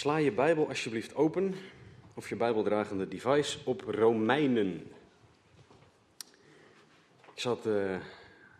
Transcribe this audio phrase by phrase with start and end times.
[0.00, 1.54] sla je Bijbel alsjeblieft open,
[2.14, 4.86] of je Bijbeldragende device, op Romeinen.
[7.34, 7.94] Ik zat eh,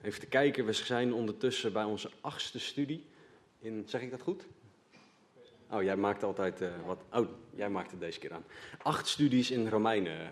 [0.02, 3.06] even te kijken, we zijn ondertussen bij onze achtste studie.
[3.58, 4.46] In, zeg ik dat goed?
[5.70, 6.98] Oh, jij maakt altijd eh, wat.
[7.12, 8.44] Oh, jij maakt het deze keer aan.
[8.82, 10.30] Acht studies in Romeinen.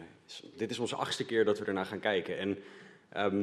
[0.57, 2.39] Dit is onze achtste keer dat we ernaar gaan kijken.
[2.39, 2.59] En
[3.09, 3.41] ehm,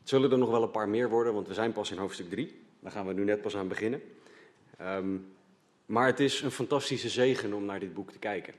[0.00, 2.30] het zullen er nog wel een paar meer worden, want we zijn pas in hoofdstuk
[2.30, 2.60] 3.
[2.80, 4.02] Daar gaan we nu net pas aan beginnen.
[4.78, 5.16] Ehm,
[5.86, 8.54] maar het is een fantastische zegen om naar dit boek te kijken.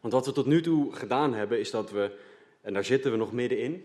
[0.00, 2.18] Want wat we tot nu toe gedaan hebben, is dat we,
[2.60, 3.84] en daar zitten we nog middenin,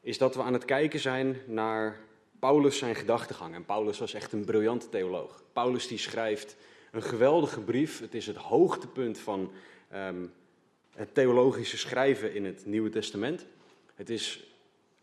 [0.00, 2.00] is dat we aan het kijken zijn naar
[2.38, 3.54] Paulus zijn gedachtegang.
[3.54, 5.42] En Paulus was echt een briljante theoloog.
[5.52, 6.56] Paulus die schrijft
[6.92, 8.00] een geweldige brief.
[8.00, 9.52] Het is het hoogtepunt van
[9.88, 10.26] ehm,
[10.94, 13.46] het theologische schrijven in het Nieuwe Testament.
[13.94, 14.46] Het is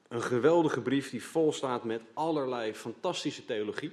[0.07, 3.91] een geweldige brief die vol staat met allerlei fantastische theologie.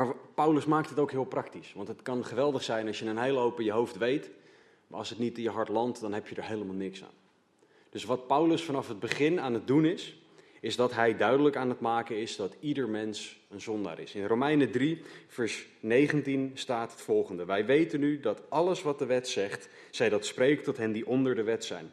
[0.00, 1.72] Maar Paulus maakt het ook heel praktisch.
[1.72, 4.30] Want het kan geweldig zijn als je een hele hoop in je hoofd weet.
[4.86, 7.18] Maar als het niet in je hart landt, dan heb je er helemaal niks aan.
[7.90, 10.20] Dus wat Paulus vanaf het begin aan het doen is,
[10.60, 14.14] is dat hij duidelijk aan het maken is dat ieder mens een zondaar is.
[14.14, 17.44] In Romeinen 3, vers 19 staat het volgende.
[17.44, 21.06] Wij weten nu dat alles wat de wet zegt, zij dat spreekt tot hen die
[21.06, 21.92] onder de wet zijn.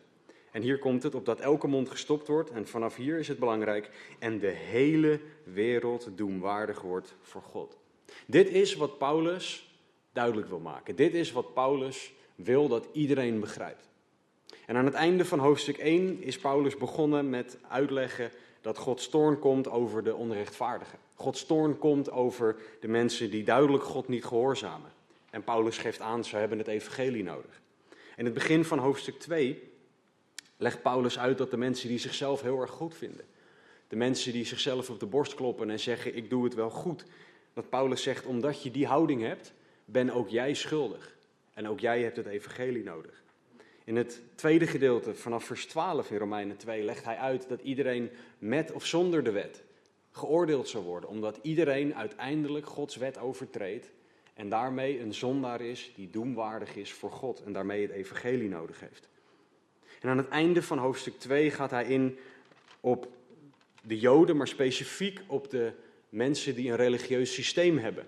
[0.51, 3.39] En hier komt het op dat elke mond gestopt wordt, en vanaf hier is het
[3.39, 7.77] belangrijk, en de hele wereld doemwaardig wordt voor God.
[8.25, 9.69] Dit is wat Paulus
[10.13, 10.95] duidelijk wil maken.
[10.95, 13.89] Dit is wat Paulus wil dat iedereen begrijpt.
[14.65, 18.31] En aan het einde van hoofdstuk 1 is Paulus begonnen met uitleggen
[18.61, 20.99] dat Gods toorn komt over de onrechtvaardigen.
[21.13, 24.91] Gods toorn komt over de mensen die duidelijk God niet gehoorzamen.
[25.29, 27.61] En Paulus geeft aan, ze hebben het evangelie nodig.
[28.15, 29.63] In het begin van hoofdstuk 2
[30.57, 33.25] legt Paulus uit dat de mensen die zichzelf heel erg goed vinden,
[33.87, 37.05] de mensen die zichzelf op de borst kloppen en zeggen ik doe het wel goed,
[37.57, 39.53] dat Paulus zegt omdat je die houding hebt,
[39.85, 41.15] ben ook jij schuldig.
[41.53, 43.23] En ook jij hebt het evangelie nodig.
[43.83, 48.09] In het tweede gedeelte, vanaf vers 12 in Romeinen 2, legt hij uit dat iedereen
[48.37, 49.63] met of zonder de wet
[50.11, 53.91] geoordeeld zou worden, omdat iedereen uiteindelijk Gods wet overtreedt
[54.33, 58.79] en daarmee een zondaar is die doemwaardig is voor God en daarmee het evangelie nodig
[58.79, 59.09] heeft.
[60.01, 62.17] En aan het einde van hoofdstuk 2 gaat hij in
[62.79, 63.07] op
[63.81, 65.73] de Joden, maar specifiek op de
[66.17, 68.07] mensen die een religieus systeem hebben,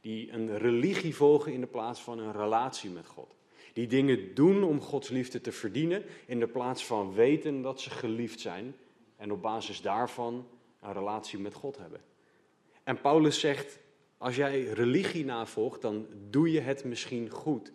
[0.00, 3.34] die een religie volgen in de plaats van een relatie met God.
[3.72, 7.90] Die dingen doen om Gods liefde te verdienen, in de plaats van weten dat ze
[7.90, 8.74] geliefd zijn
[9.16, 10.46] en op basis daarvan
[10.80, 12.00] een relatie met God hebben.
[12.82, 13.78] En Paulus zegt,
[14.18, 17.72] als jij religie navolgt, dan doe je het misschien goed.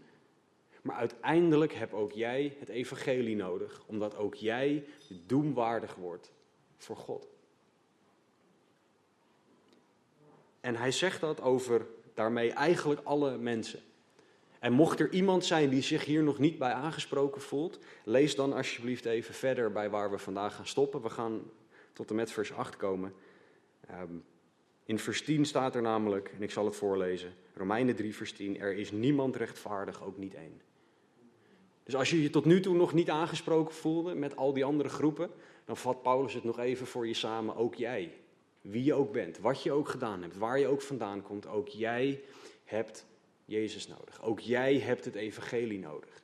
[0.81, 4.85] Maar uiteindelijk heb ook jij het evangelie nodig, omdat ook jij
[5.25, 6.31] doemwaardig wordt
[6.77, 7.27] voor God.
[10.61, 13.79] En hij zegt dat over daarmee eigenlijk alle mensen.
[14.59, 18.53] En mocht er iemand zijn die zich hier nog niet bij aangesproken voelt, lees dan
[18.53, 21.01] alsjeblieft even verder bij waar we vandaag gaan stoppen.
[21.01, 21.41] We gaan
[21.93, 23.13] tot en met vers 8 komen.
[23.87, 24.13] Ehm,
[24.83, 28.59] in vers 10 staat er namelijk, en ik zal het voorlezen, Romeinen 3 vers 10,
[28.59, 30.61] er is niemand rechtvaardig, ook niet één.
[31.83, 34.89] Dus als je je tot nu toe nog niet aangesproken voelde met al die andere
[34.89, 35.29] groepen,
[35.65, 38.13] dan vat Paulus het nog even voor je samen, ook jij.
[38.61, 41.67] Wie je ook bent, wat je ook gedaan hebt, waar je ook vandaan komt, ook
[41.67, 42.21] jij
[42.63, 43.05] hebt
[43.45, 44.21] Jezus nodig.
[44.21, 46.21] Ook jij hebt het evangelie nodig.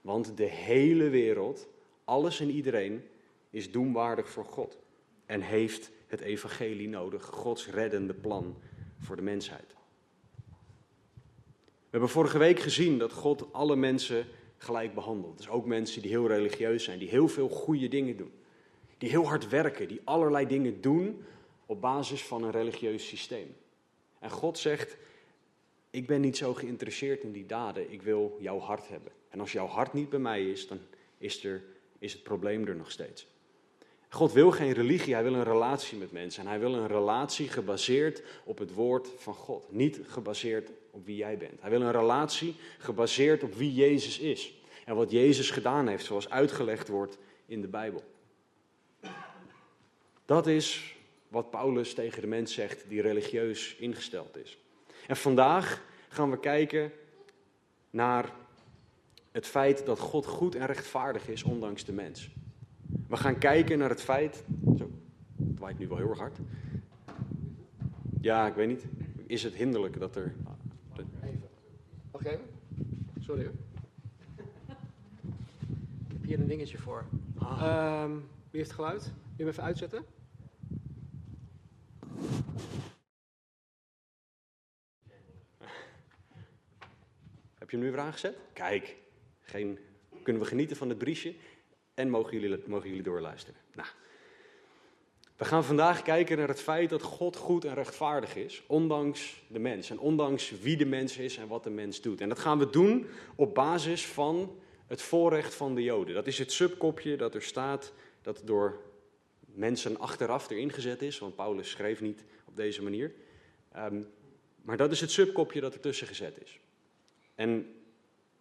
[0.00, 1.68] Want de hele wereld,
[2.04, 3.04] alles en iedereen,
[3.50, 4.78] is doemwaardig voor God.
[5.26, 8.56] En heeft het evangelie nodig, Gods reddende plan
[8.98, 9.74] voor de mensheid.
[11.64, 14.26] We hebben vorige week gezien dat God alle mensen
[14.56, 15.36] gelijk behandelt.
[15.36, 18.32] Dus ook mensen die heel religieus zijn, die heel veel goede dingen doen.
[18.98, 21.24] Die heel hard werken, die allerlei dingen doen
[21.66, 23.56] op basis van een religieus systeem.
[24.18, 24.96] En God zegt,
[25.90, 29.12] ik ben niet zo geïnteresseerd in die daden, ik wil jouw hart hebben.
[29.28, 30.78] En als jouw hart niet bij mij is, dan
[31.18, 31.62] is, er,
[31.98, 33.26] is het probleem er nog steeds.
[34.08, 36.42] God wil geen religie, hij wil een relatie met mensen.
[36.42, 39.72] En hij wil een relatie gebaseerd op het woord van God.
[39.72, 41.60] Niet gebaseerd op wie jij bent.
[41.60, 44.54] Hij wil een relatie gebaseerd op wie Jezus is.
[44.84, 48.02] En wat Jezus gedaan heeft, zoals uitgelegd wordt in de Bijbel.
[50.26, 50.96] Dat is
[51.28, 54.58] wat Paulus tegen de mens zegt die religieus ingesteld is.
[55.06, 56.92] En vandaag gaan we kijken
[57.90, 58.32] naar
[59.32, 62.30] het feit dat God goed en rechtvaardig is, ondanks de mens.
[63.08, 64.44] We gaan kijken naar het feit.
[64.78, 64.90] Zo,
[65.48, 66.38] het waait nu wel heel erg hard.
[68.20, 68.84] Ja, ik weet niet.
[69.26, 70.34] Is het hinderlijk dat er.
[71.22, 71.48] Even.
[72.10, 72.44] Wacht even.
[73.20, 73.52] Sorry hoor.
[76.08, 77.04] Ik heb hier een dingetje voor.
[77.38, 77.62] Ah.
[77.62, 78.10] Ehm,
[78.50, 79.02] wie heeft geluid?
[79.02, 80.04] Wil je hem even uitzetten?
[87.66, 88.36] Heb je hem nu weer aangezet?
[88.52, 88.96] Kijk,
[89.40, 89.78] geen,
[90.22, 91.34] kunnen we genieten van het briesje
[91.94, 93.60] en mogen jullie, mogen jullie doorluisteren.
[93.74, 93.88] Nou,
[95.36, 99.58] we gaan vandaag kijken naar het feit dat God goed en rechtvaardig is, ondanks de
[99.58, 102.20] mens en ondanks wie de mens is en wat de mens doet.
[102.20, 106.14] En dat gaan we doen op basis van het voorrecht van de Joden.
[106.14, 107.92] Dat is het subkopje dat er staat,
[108.22, 108.80] dat door
[109.40, 113.14] mensen achteraf erin gezet is, want Paulus schreef niet op deze manier.
[113.72, 114.02] Ehm,
[114.62, 116.60] maar dat is het subkopje dat ertussen gezet is.
[117.36, 117.74] En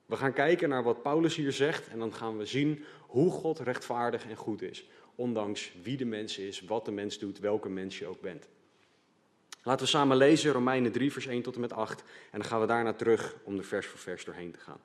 [0.05, 3.59] we gaan kijken naar wat Paulus hier zegt en dan gaan we zien hoe God
[3.59, 4.87] rechtvaardig en goed is.
[5.15, 8.47] Ondanks wie de mens is, wat de mens doet, welke mens je ook bent.
[9.63, 12.01] Laten we samen lezen Romeinen 3, vers 1 tot en met 8.
[12.31, 14.79] En dan gaan we daarna terug om er vers voor vers doorheen te gaan.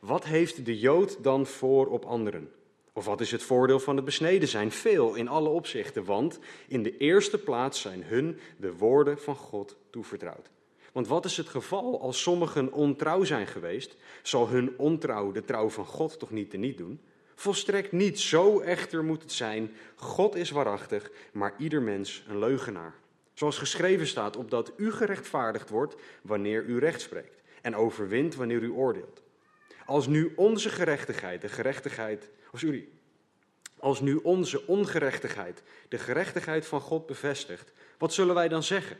[0.00, 2.50] Wat heeft de Jood dan voor op anderen?
[2.92, 4.70] Of wat is het voordeel van het besneden zijn?
[4.70, 6.38] Veel in alle opzichten, want
[6.68, 10.50] in de eerste plaats zijn hun de woorden van God toevertrouwd.
[10.98, 13.96] Want wat is het geval als sommigen ontrouw zijn geweest?
[14.22, 17.00] Zal hun ontrouw de trouw van God toch niet teniet doen?
[17.34, 19.76] Volstrekt niet, zo echter moet het zijn.
[19.96, 22.94] God is waarachtig, maar ieder mens een leugenaar.
[23.34, 28.70] Zoals geschreven staat, opdat u gerechtvaardigd wordt wanneer u recht spreekt en overwint wanneer u
[28.70, 29.22] oordeelt.
[29.86, 32.72] Als nu onze gerechtigheid, de gerechtigheid, oh
[33.78, 38.96] als nu onze ongerechtigheid de gerechtigheid van God bevestigt, wat zullen wij dan zeggen?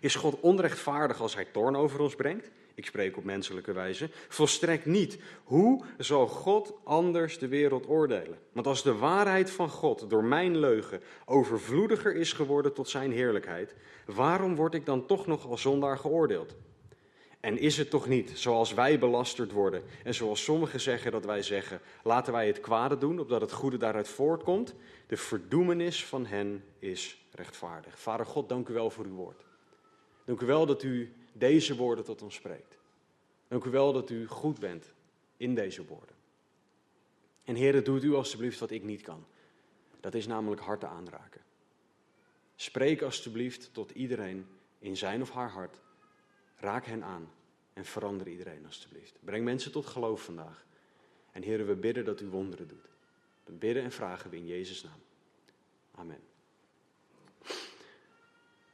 [0.00, 2.50] Is God onrechtvaardig als hij toorn over ons brengt?
[2.74, 4.10] Ik spreek op menselijke wijze.
[4.28, 5.18] Volstrekt niet.
[5.44, 8.38] Hoe zal God anders de wereld oordelen?
[8.52, 13.74] Want als de waarheid van God door mijn leugen overvloediger is geworden tot zijn heerlijkheid,
[14.06, 16.54] waarom word ik dan toch nog als zondaar geoordeeld?
[17.40, 21.42] En is het toch niet zoals wij belasterd worden en zoals sommigen zeggen dat wij
[21.42, 24.74] zeggen, laten wij het kwade doen, opdat het goede daaruit voortkomt?
[25.06, 28.00] De verdoemenis van hen is rechtvaardig.
[28.00, 29.47] Vader God, dank u wel voor uw woord.
[30.28, 32.78] Dank u wel dat u deze woorden tot ons spreekt.
[33.48, 34.92] Dank u wel dat u goed bent
[35.36, 36.16] in deze woorden.
[37.44, 39.24] En heren, doet u alstublieft wat ik niet kan.
[40.00, 41.40] Dat is namelijk harten aanraken.
[42.56, 44.46] Spreek alstublieft tot iedereen
[44.78, 45.80] in zijn of haar hart.
[46.56, 47.30] Raak hen aan
[47.72, 49.18] en verander iedereen alstublieft.
[49.20, 50.64] Breng mensen tot geloof vandaag.
[51.32, 52.88] En heren, we bidden dat u wonderen doet.
[53.44, 55.00] We bidden en vragen we in Jezus' naam.
[55.94, 56.20] Amen.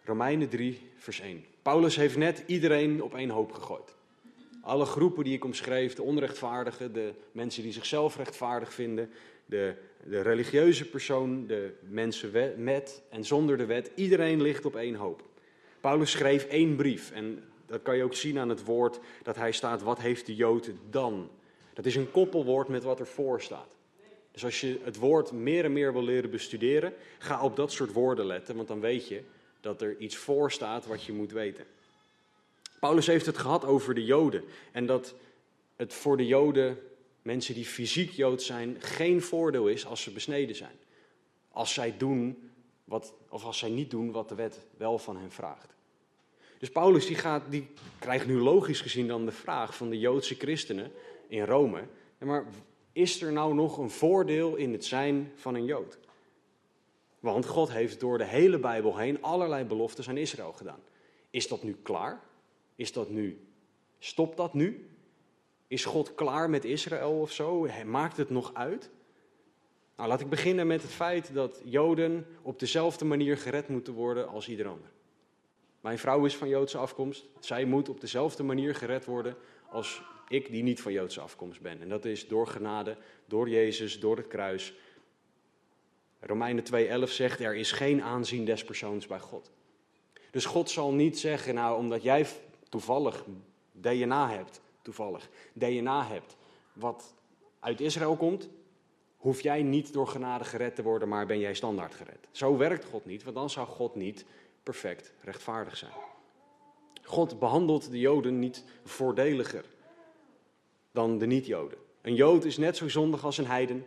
[0.04, 1.44] Romeinen 3, vers 1.
[1.62, 3.94] Paulus heeft net iedereen op één hoop gegooid.
[4.60, 9.10] Alle groepen die ik omschreef, de onrechtvaardigen, de mensen die zichzelf rechtvaardig vinden,
[9.46, 9.74] de,
[10.06, 15.22] de religieuze persoon, de mensen met en zonder de wet, iedereen ligt op één hoop.
[15.80, 19.52] Paulus schreef één brief en dat kan je ook zien aan het woord dat hij
[19.52, 21.30] staat, wat heeft de Jood dan?
[21.72, 23.76] Dat is een koppelwoord met wat ervoor staat.
[24.32, 27.92] Dus als je het woord meer en meer wil leren bestuderen, ga op dat soort
[27.92, 29.22] woorden letten, want dan weet je
[29.64, 31.64] dat er iets voor staat wat je moet weten.
[32.80, 35.14] Paulus heeft het gehad over de Joden en dat
[35.76, 36.78] het voor de Joden,
[37.22, 40.76] mensen die fysiek Jood zijn, geen voordeel is als ze besneden zijn.
[41.50, 42.50] Als zij doen
[42.84, 45.74] wat, of als zij niet doen wat de wet wel van hen vraagt.
[46.58, 50.34] Dus Paulus die gaat, die krijgt nu logisch gezien dan de vraag van de Joodse
[50.34, 50.92] christenen
[51.28, 51.82] in Rome.
[52.18, 52.46] Maar
[52.92, 55.98] is er nou nog een voordeel in het zijn van een Jood?
[57.24, 60.80] Want God heeft door de hele Bijbel heen allerlei beloftes aan Israël gedaan.
[61.30, 62.20] Is dat nu klaar?
[62.76, 63.46] Is dat nu?
[63.98, 64.88] Stopt dat nu?
[65.66, 67.68] Is God klaar met Israël of zo?
[67.84, 68.90] Maakt het nog uit?
[69.96, 74.28] Nou, laat ik beginnen met het feit dat Joden op dezelfde manier gered moeten worden
[74.28, 74.90] als ieder ander.
[75.80, 77.26] Mijn vrouw is van Joodse afkomst.
[77.40, 79.36] Zij moet op dezelfde manier gered worden
[79.70, 81.80] als ik, die niet van Joodse afkomst ben.
[81.80, 84.74] En dat is door genade, door Jezus, door het kruis.
[86.26, 89.50] Romeinen 2:11 zegt er is geen aanzien des persoons bij God.
[90.30, 92.26] Dus God zal niet zeggen, nou omdat jij
[92.68, 93.24] toevallig
[93.72, 96.36] DNA hebt, toevallig DNA hebt,
[96.72, 97.14] wat
[97.60, 98.48] uit Israël komt,
[99.16, 102.28] hoef jij niet door genade gered te worden, maar ben jij standaard gered.
[102.30, 104.24] Zo werkt God niet, want dan zou God niet
[104.62, 105.92] perfect rechtvaardig zijn.
[107.02, 109.64] God behandelt de Joden niet voordeliger
[110.92, 111.78] dan de niet-Joden.
[112.02, 113.86] Een Jood is net zo zondig als een heiden.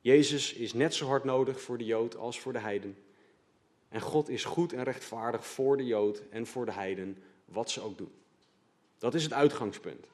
[0.00, 2.96] Jezus is net zo hard nodig voor de Jood als voor de heiden.
[3.88, 7.80] En God is goed en rechtvaardig voor de Jood en voor de heiden, wat ze
[7.80, 8.12] ook doen.
[8.98, 10.06] Dat is het uitgangspunt.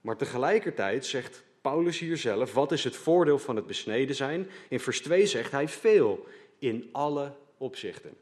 [0.00, 4.48] Maar tegelijkertijd zegt Paulus hier zelf, wat is het voordeel van het besneden zijn?
[4.68, 6.26] In vers 2 zegt hij veel,
[6.58, 8.16] in alle opzichten.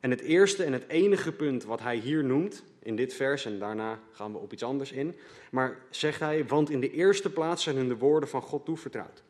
[0.00, 3.58] En het eerste en het enige punt wat hij hier noemt, in dit vers, en
[3.58, 5.16] daarna gaan we op iets anders in,
[5.50, 9.22] maar zegt hij, want in de eerste plaats zijn hun de woorden van God toevertrouwd.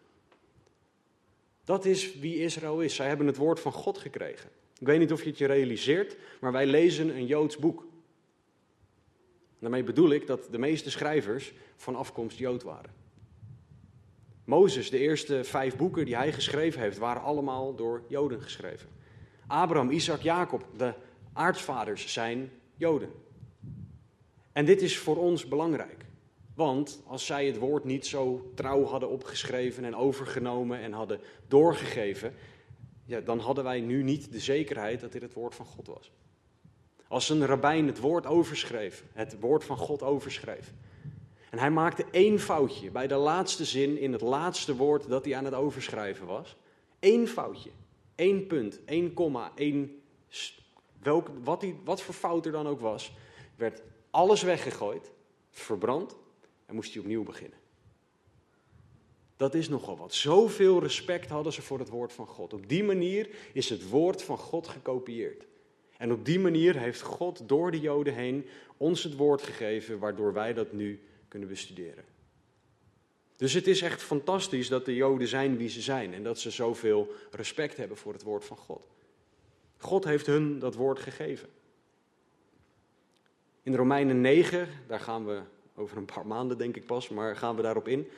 [1.68, 2.94] Dat is wie Israël is.
[2.94, 4.50] Zij hebben het woord van God gekregen.
[4.78, 7.86] Ik weet niet of je het je realiseert, maar wij lezen een Joods boek.
[9.58, 12.90] Daarmee bedoel ik dat de meeste schrijvers van afkomst Jood waren.
[14.44, 18.88] Mozes, de eerste vijf boeken die hij geschreven heeft, waren allemaal door Joden geschreven.
[19.46, 20.94] Abraham, Isaac, Jacob, de
[21.32, 23.12] aartsvaders zijn Joden.
[24.52, 26.04] En dit is voor ons belangrijk.
[26.58, 32.34] Want als zij het woord niet zo trouw hadden opgeschreven en overgenomen en hadden doorgegeven,
[33.04, 36.12] ja, dan hadden wij nu niet de zekerheid dat dit het woord van God was.
[37.08, 40.72] Als een rabbijn het woord overschreef, het woord van God overschreef.
[41.50, 45.36] En hij maakte één foutje bij de laatste zin in het laatste woord dat hij
[45.36, 46.56] aan het overschrijven was.
[47.00, 47.70] Eén foutje,
[48.14, 50.02] één punt, één komma, één.
[51.02, 53.12] Welk, wat, die, wat voor fout er dan ook was,
[53.56, 55.12] werd alles weggegooid,
[55.50, 56.16] verbrand
[56.68, 57.58] en moest hij opnieuw beginnen.
[59.36, 60.14] Dat is nogal wat.
[60.14, 62.52] Zoveel respect hadden ze voor het woord van God.
[62.52, 65.46] Op die manier is het woord van God gekopieerd.
[65.96, 68.46] En op die manier heeft God door de Joden heen
[68.76, 72.04] ons het woord gegeven, waardoor wij dat nu kunnen bestuderen.
[73.36, 76.50] Dus het is echt fantastisch dat de Joden zijn wie ze zijn en dat ze
[76.50, 78.88] zoveel respect hebben voor het woord van God.
[79.76, 81.48] God heeft hun dat woord gegeven.
[83.62, 85.42] In Romeinen 9, daar gaan we
[85.78, 88.08] over een paar maanden denk ik pas, maar gaan we daarop in,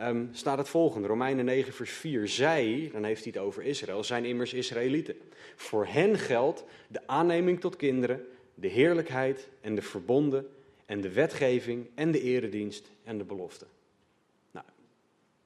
[0.00, 1.08] um, staat het volgende.
[1.08, 2.28] Romeinen 9 vers 4.
[2.28, 5.16] Zij, dan heeft hij het over Israël, zijn immers Israëlieten.
[5.56, 10.48] Voor hen geldt de aanneming tot kinderen, de heerlijkheid en de verbonden
[10.86, 13.66] en de wetgeving en de eredienst en de belofte.
[14.50, 14.66] Nou,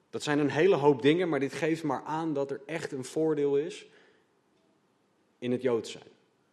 [0.09, 3.05] dat zijn een hele hoop dingen, maar dit geeft maar aan dat er echt een
[3.05, 3.87] voordeel is
[5.39, 6.03] in het Jood zijn.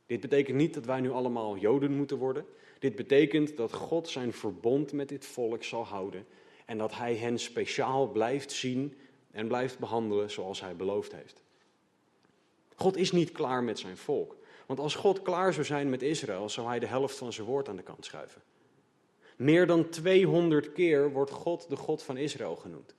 [0.06, 2.44] Dit betekent niet dat wij nu allemaal Joden moeten worden.
[2.80, 6.26] Dit betekent dat God zijn verbond met dit volk zal houden
[6.66, 8.98] en dat hij hen speciaal blijft zien
[9.30, 11.42] en blijft behandelen zoals hij beloofd heeft.
[12.76, 14.36] God is niet klaar met zijn volk.
[14.66, 17.68] Want als God klaar zou zijn met Israël, zou hij de helft van zijn woord
[17.68, 18.42] aan de kant schuiven.
[19.36, 22.94] Meer dan 200 keer wordt God de God van Israël genoemd.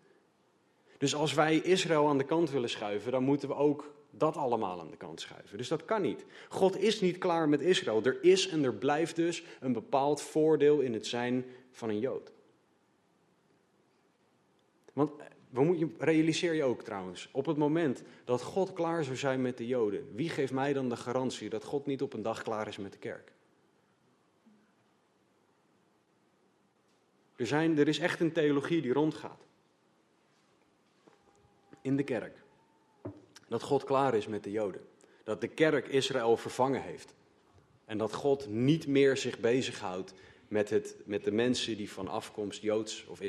[0.98, 4.80] Dus als wij Israël aan de kant willen schuiven, dan moeten we ook dat allemaal
[4.80, 5.58] aan de kant schuiven.
[5.58, 6.26] Dus dat kan niet.
[6.50, 8.04] God is niet klaar met Israël.
[8.04, 12.32] Er is en er blijft dus een bepaald voordeel in het zijn van een Jood.
[14.94, 15.12] Want
[15.54, 19.68] eh, realiseer je ook trouwens, op het moment dat God klaar zou zijn met de
[19.68, 22.78] Joden, wie geeft mij dan de garantie dat God niet op een dag klaar is
[22.78, 23.32] met de kerk?
[27.36, 29.46] Er, zijn, er is echt een theologie die rondgaat.
[31.82, 32.41] In de kerk.
[33.52, 34.82] Dat God klaar is met de Joden.
[35.24, 37.14] Dat de kerk Israël vervangen heeft.
[37.86, 40.14] En dat God niet meer zich bezighoudt
[40.48, 43.22] met, het, met de mensen die van afkomst Joods of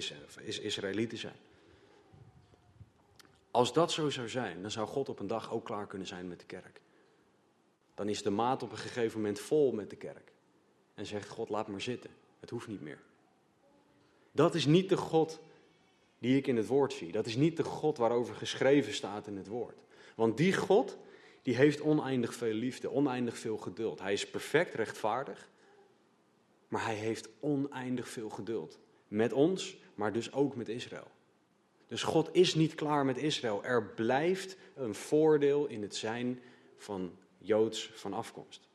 [0.62, 1.37] Israëlieten zijn.
[3.50, 6.29] Als dat zo zou zijn, dan zou God op een dag ook klaar kunnen zijn
[6.29, 6.81] met de kerk.
[7.95, 10.33] Dan is de maat op een gegeven moment vol met de kerk.
[10.95, 12.11] En zegt God, laat maar zitten.
[12.41, 13.00] Het hoeft niet meer.
[14.33, 15.41] Dat is niet de God
[16.19, 17.12] die ik in het woord zie.
[17.12, 19.83] Dat is niet de God waarover geschreven staat in het woord.
[20.14, 20.99] Want die God,
[21.42, 24.00] die heeft oneindig veel liefde, oneindig veel geduld.
[24.00, 25.49] Hij is perfect rechtvaardig,
[26.69, 28.78] maar hij heeft oneindig veel geduld.
[29.09, 31.11] Met ons, maar dus ook met Israël.
[31.87, 33.64] Dus God is niet klaar met Israël.
[33.64, 36.40] Er blijft een voordeel in het zijn
[36.76, 38.69] van Joods van afkomst.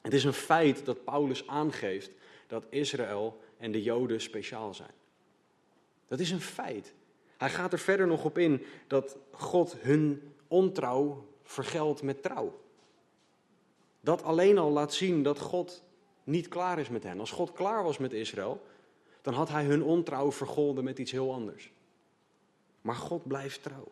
[0.00, 2.10] Het is een feit dat Paulus aangeeft
[2.46, 4.90] dat Israël en de Joden speciaal zijn.
[6.08, 6.94] Dat is een feit.
[7.36, 12.60] Hij gaat er verder nog op in dat God hun ontrouw vergeldt met trouw.
[14.00, 15.84] Dat alleen al laat zien dat God
[16.24, 17.20] niet klaar is met hen.
[17.20, 18.62] Als God klaar was met Israël,
[19.22, 21.72] dan had hij hun ontrouw vergolden met iets heel anders.
[22.80, 23.88] Maar God blijft trouw.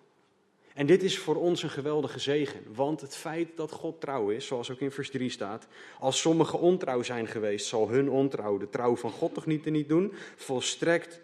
[0.74, 4.46] En dit is voor ons een geweldige zegen, want het feit dat God trouw is,
[4.46, 5.66] zoals ook in vers 3 staat,
[5.98, 9.88] als sommigen ontrouw zijn geweest, zal hun ontrouw de trouw van God toch niet niet
[9.88, 10.12] doen?
[10.36, 11.20] Volstrekt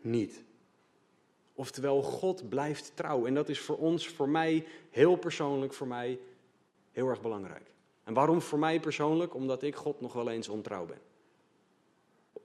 [0.00, 0.42] niet.
[1.58, 3.26] Oftewel, God blijft trouw.
[3.26, 6.18] En dat is voor ons, voor mij, heel persoonlijk, voor mij,
[6.92, 7.70] heel erg belangrijk.
[8.04, 9.34] En waarom voor mij persoonlijk?
[9.34, 10.98] Omdat ik God nog wel eens ontrouw ben.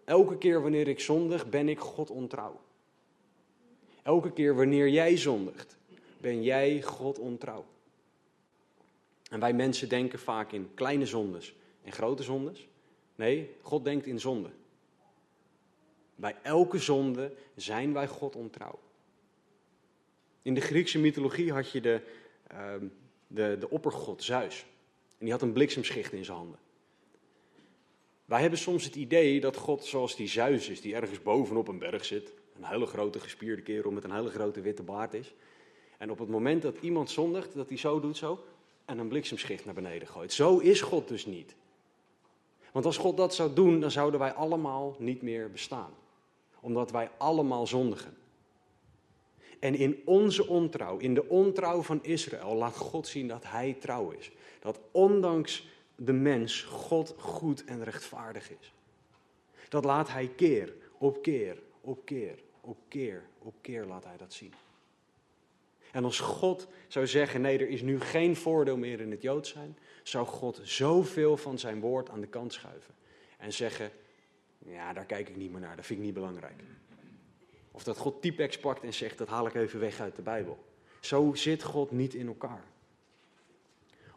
[0.04, 2.60] Elke keer wanneer ik zondig, ben ik God ontrouw.
[4.04, 5.78] Elke keer wanneer jij zondigt,
[6.18, 7.66] ben jij God ontrouw.
[9.30, 12.68] En wij mensen denken vaak in kleine zondes en grote zondes.
[13.16, 14.50] Nee, God denkt in zonde.
[16.16, 18.80] Bij elke zonde zijn wij God ontrouw.
[20.44, 22.02] In de Griekse mythologie had je de,
[22.52, 22.74] uh,
[23.28, 24.66] de, de oppergod Zeus.
[25.10, 26.60] En die had een bliksemschicht in zijn handen.
[28.26, 31.80] Wij hebben soms het idee dat God zoals die Zeus is, die ergens bovenop een
[31.80, 32.34] berg zit.
[32.58, 35.34] Een hele grote gespierde kerel met een hele grote witte baard is.
[35.98, 38.44] En op het moment dat iemand zondigt, dat hij zo doet zo.
[38.86, 40.34] En een bliksemschicht naar beneden gooit.
[40.34, 41.56] Zo is God dus niet.
[42.72, 45.92] Want als God dat zou doen, dan zouden wij allemaal niet meer bestaan.
[46.60, 48.18] Omdat wij allemaal zondigen.
[49.64, 54.12] En in onze ontrouw, in de ontrouw van Israël, laat God zien dat Hij trouw
[54.12, 54.32] is.
[54.60, 58.74] Dat ondanks de mens God goed en rechtvaardig is.
[59.70, 64.34] Dat laat Hij keer op keer op keer op keer op keer laat Hij dat
[64.34, 64.54] zien.
[65.92, 69.48] En als God zou zeggen: nee, er is nu geen voordeel meer in het Jood
[69.48, 72.94] zijn, zou God zoveel van zijn woord aan de kant schuiven.
[73.38, 73.92] En zeggen:
[74.66, 76.62] ja, daar kijk ik niet meer naar, dat vind ik niet belangrijk.
[77.76, 80.64] Of dat God typex pakt en zegt: dat haal ik even weg uit de Bijbel.
[81.00, 82.64] Zo zit God niet in elkaar.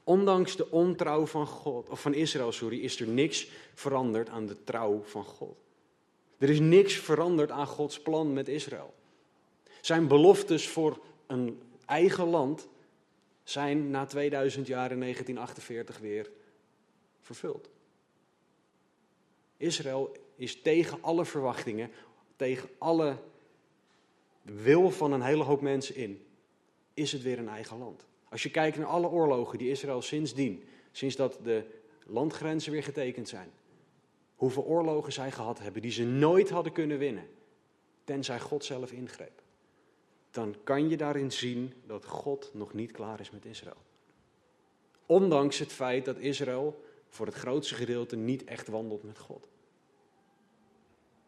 [0.04, 4.64] Ondanks de ontrouw van God, of van Israël, sorry, is er niks veranderd aan de
[4.64, 5.56] trouw van God.
[6.38, 8.94] Er is niks veranderd aan Gods plan met Israël.
[9.80, 12.68] Zijn beloftes voor een eigen land
[13.42, 16.30] zijn na 2000 jaar in 1948 weer
[17.20, 17.70] vervuld.
[19.56, 21.90] Israël is tegen alle verwachtingen,
[22.36, 23.16] tegen alle
[24.54, 26.26] wil van een hele hoop mensen in,
[26.94, 28.06] is het weer een eigen land.
[28.28, 31.64] Als je kijkt naar alle oorlogen die Israël sindsdien, sinds dat de
[32.06, 33.50] landgrenzen weer getekend zijn,
[34.34, 37.28] hoeveel oorlogen zij gehad hebben die ze nooit hadden kunnen winnen,
[38.04, 39.44] tenzij God zelf ingreep
[40.36, 43.82] dan kan je daarin zien dat God nog niet klaar is met Israël.
[45.06, 49.48] Ondanks het feit dat Israël voor het grootste gedeelte niet echt wandelt met God.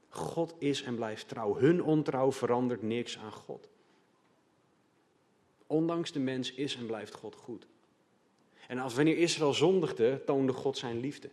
[0.08, 1.56] God is en blijft trouw.
[1.56, 3.68] Hun ontrouw verandert niks aan God.
[5.66, 7.66] Ondanks de mens is en blijft God goed.
[8.68, 11.30] En als wanneer Israël zondigde, toonde God zijn liefde.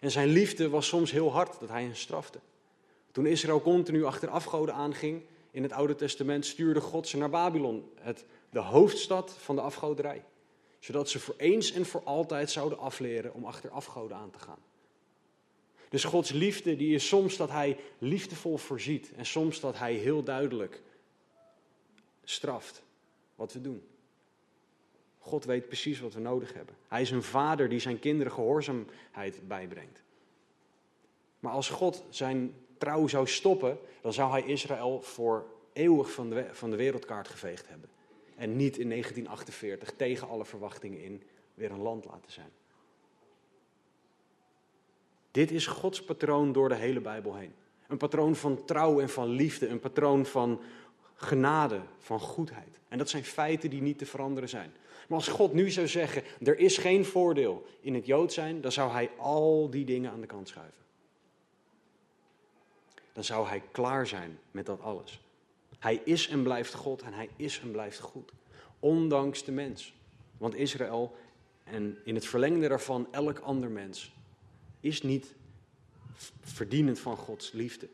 [0.00, 2.40] En zijn liefde was soms heel hard dat hij hen strafte.
[3.12, 7.90] Toen Israël continu achter afgoden aanging, in het Oude Testament stuurde God ze naar Babylon,
[8.00, 10.24] het, de hoofdstad van de afgoderij.
[10.78, 14.58] Zodat ze voor eens en voor altijd zouden afleren om achter afgoden aan te gaan.
[15.88, 20.22] Dus Gods liefde, die is soms dat Hij liefdevol voorziet en soms dat Hij heel
[20.22, 20.82] duidelijk
[22.24, 22.82] straft
[23.34, 23.82] wat we doen.
[25.18, 26.76] God weet precies wat we nodig hebben.
[26.88, 30.02] Hij is een vader die zijn kinderen gehoorzaamheid bijbrengt.
[31.40, 36.48] Maar als God zijn trouw zou stoppen, dan zou hij Israël voor eeuwig van de,
[36.52, 37.90] van de wereldkaart geveegd hebben.
[38.36, 41.22] En niet in 1948 tegen alle verwachtingen in
[41.54, 42.50] weer een land laten zijn.
[45.30, 47.52] Dit is Gods patroon door de hele Bijbel heen.
[47.88, 50.60] Een patroon van trouw en van liefde, een patroon van
[51.14, 52.78] genade, van goedheid.
[52.88, 54.72] En dat zijn feiten die niet te veranderen zijn.
[55.08, 58.72] Maar als God nu zou zeggen, er is geen voordeel in het Jood zijn, dan
[58.72, 60.86] zou hij al die dingen aan de kant schuiven
[63.18, 65.20] dan zou hij klaar zijn met dat alles.
[65.78, 68.32] Hij is en blijft God en hij is en blijft goed.
[68.80, 69.94] Ondanks de mens.
[70.36, 71.16] Want Israël
[71.64, 74.12] en in het verlengde daarvan elk ander mens
[74.80, 75.34] is niet
[76.40, 77.88] verdienend van Gods liefde.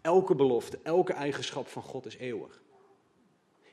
[0.00, 2.62] Elke belofte, elke eigenschap van God is eeuwig.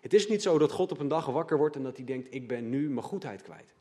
[0.01, 2.33] Het is niet zo dat God op een dag wakker wordt en dat hij denkt:
[2.33, 3.73] ik ben nu mijn goedheid kwijt.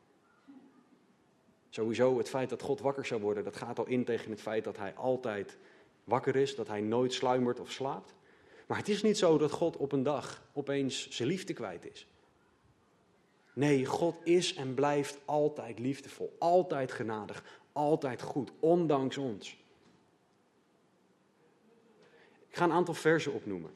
[1.69, 4.63] Sowieso het feit dat God wakker zou worden, dat gaat al in tegen het feit
[4.63, 5.57] dat hij altijd
[6.03, 8.13] wakker is, dat hij nooit sluimert of slaapt.
[8.67, 12.07] Maar het is niet zo dat God op een dag opeens zijn liefde kwijt is.
[13.53, 19.57] Nee, God is en blijft altijd liefdevol, altijd genadig, altijd goed, ondanks ons.
[22.49, 23.71] Ik ga een aantal versen opnoemen.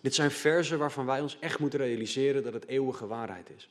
[0.00, 3.68] Dit zijn versen waarvan wij ons echt moeten realiseren dat het eeuwige waarheid is.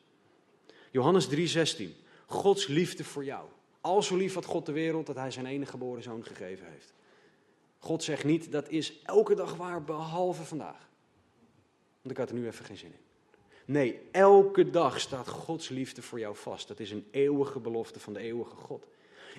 [0.91, 1.95] Johannes 3:16.
[2.25, 3.47] Gods liefde voor jou.
[3.81, 6.93] Al zo lief had God de wereld dat hij zijn enige geboren zoon gegeven heeft.
[7.77, 10.89] God zegt niet, dat is elke dag waar, behalve vandaag.
[12.01, 13.07] Want ik had er nu even geen zin in.
[13.65, 16.67] Nee, elke dag staat Gods liefde voor jou vast.
[16.67, 18.85] Dat is een eeuwige belofte van de eeuwige God.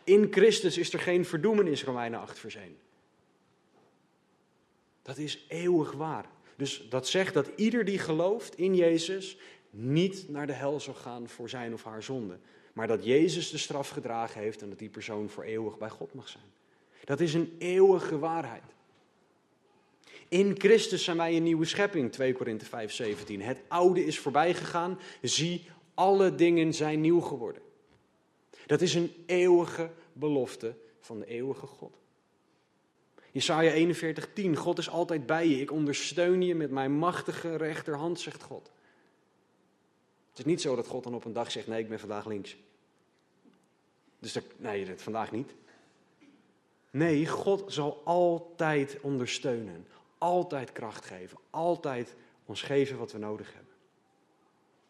[0.05, 2.77] In Christus is er geen verdoemenis, Romeinen 8 vers 1.
[5.03, 6.27] Dat is eeuwig waar.
[6.57, 9.37] Dus dat zegt dat ieder die gelooft in Jezus
[9.71, 12.39] niet naar de hel zal gaan voor zijn of haar zonde.
[12.73, 16.15] Maar dat Jezus de straf gedragen heeft en dat die persoon voor eeuwig bij God
[16.15, 16.45] mag zijn.
[17.05, 18.63] Dat is een eeuwige waarheid.
[20.29, 23.43] In Christus zijn wij een nieuwe schepping, 2 Korinthe 5, 17.
[23.43, 27.63] Het oude is voorbij gegaan, zie, alle dingen zijn nieuw geworden.
[28.71, 31.97] Dat is een eeuwige belofte van de eeuwige God.
[33.31, 35.61] Jesaja 41:10, God is altijd bij je.
[35.61, 38.71] Ik ondersteun je met mijn machtige rechterhand, zegt God.
[40.31, 42.27] Het is niet zo dat God dan op een dag zegt, nee, ik ben vandaag
[42.27, 42.57] links.
[44.19, 45.55] Dus dat, nee, dat vandaag niet.
[46.91, 49.87] Nee, God zal altijd ondersteunen,
[50.19, 52.15] altijd kracht geven, altijd
[52.47, 53.75] ons geven wat we nodig hebben.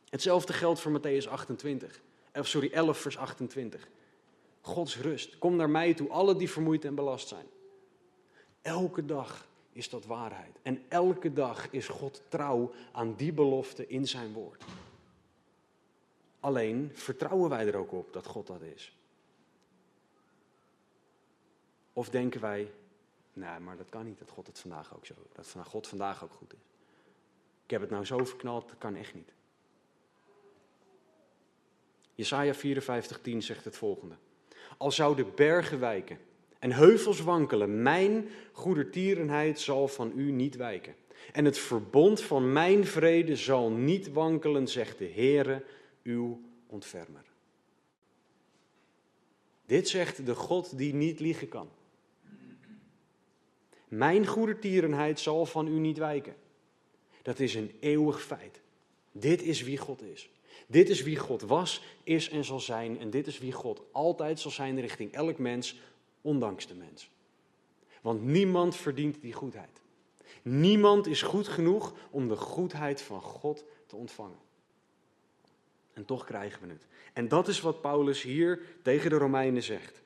[0.09, 2.01] Hetzelfde geldt voor Matthäus 28,
[2.35, 3.89] of sorry, 11 vers 28.
[4.61, 5.39] Gods rust.
[5.39, 7.47] Kom naar mij toe, alle die vermoeid en belast zijn.
[8.63, 10.59] Elke dag is dat waarheid.
[10.63, 14.65] En elke dag is God trouw aan die belofte in zijn woord.
[16.41, 18.97] Alleen vertrouwen wij er ook op dat God dat is.
[21.93, 22.73] Of denken wij,
[23.33, 26.33] nou, maar dat kan niet, dat God het vandaag ook zo, dat God vandaag ook
[26.33, 26.59] goed is.
[27.65, 29.33] Ik heb het nou zo verknald, dat kan echt niet.
[32.21, 34.15] Jesaja 54:10 zegt het volgende.
[34.77, 36.19] Al zouden bergen wijken
[36.59, 40.95] en heuvels wankelen, mijn goedertierenheid zal van u niet wijken.
[41.33, 45.65] En het verbond van mijn vrede zal niet wankelen, zegt de Heere,
[46.03, 47.25] uw ontfermer.
[49.67, 51.69] Dit zegt de God die niet liegen kan.
[53.89, 56.35] Mijn goedertierenheid zal van u niet wijken.
[57.23, 58.61] Dat is een eeuwig feit.
[59.13, 60.31] Dit is wie God is.
[60.71, 62.99] Dit is wie God was, is en zal zijn.
[62.99, 65.81] En dit is wie God altijd zal zijn richting elk mens,
[66.21, 67.11] ondanks de mens.
[68.03, 69.81] Want niemand verdient die goedheid.
[70.43, 74.39] Niemand is goed genoeg om de goedheid van God te ontvangen.
[75.93, 76.87] En toch krijgen we het.
[77.13, 80.03] En dat is wat Paulus hier tegen de Romeinen zegt.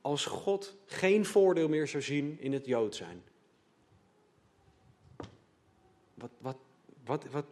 [0.00, 3.22] Als God geen voordeel meer zou zien in het Jood zijn.
[6.14, 6.56] Wat, wat,
[7.04, 7.44] wat, wat,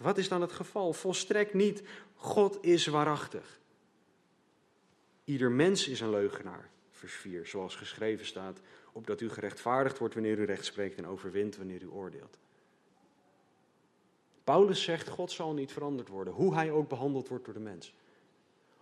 [0.00, 0.92] wat, is dan het geval?
[0.92, 1.82] Volstrekt niet.
[2.14, 3.60] God is waarachtig.
[5.24, 8.60] Ieder mens is een leugenaar, vers 4, zoals geschreven staat,
[8.92, 12.38] opdat u gerechtvaardigd wordt wanneer u recht spreekt en overwint wanneer u oordeelt.
[14.44, 17.94] Paulus zegt, God zal niet veranderd worden, hoe hij ook behandeld wordt door de mens.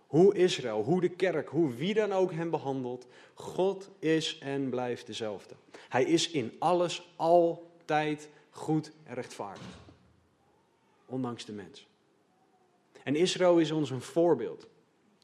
[0.07, 5.07] Hoe Israël, hoe de kerk, hoe wie dan ook hem behandelt, God is en blijft
[5.07, 5.55] dezelfde.
[5.89, 9.82] Hij is in alles altijd goed en rechtvaardig
[11.13, 11.87] ondanks de mens.
[13.03, 14.67] En Israël is ons een voorbeeld.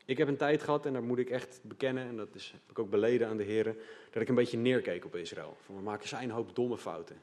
[0.06, 2.70] Ik heb een tijd gehad, en daar moet ik echt bekennen, en dat is, heb
[2.70, 3.78] ik ook beleden aan de heren,
[4.12, 5.58] dat ik een beetje neerkeek op Israël.
[5.66, 7.22] Van we maken zij een hoop domme fouten.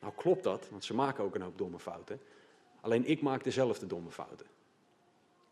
[0.00, 2.20] Nou klopt dat, want ze maken ook een hoop domme fouten.
[2.80, 4.46] Alleen ik maak dezelfde domme fouten.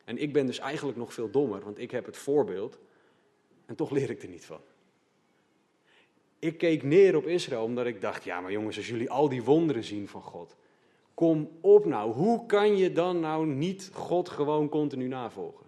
[0.05, 2.79] En ik ben dus eigenlijk nog veel dommer, want ik heb het voorbeeld
[3.67, 4.61] en toch leer ik er niet van.
[6.39, 9.43] Ik keek neer op Israël omdat ik dacht, ja maar jongens, als jullie al die
[9.43, 10.57] wonderen zien van God,
[11.21, 15.67] Kom op nou, hoe kan je dan nou niet God gewoon continu navolgen?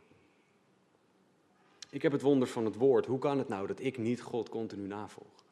[1.91, 3.07] Ik heb het wonder van het woord.
[3.07, 5.45] Hoe kan het nou dat ik niet God continu navolg?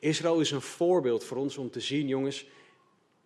[0.00, 2.48] Israël is een voorbeeld voor ons om te zien, jongens,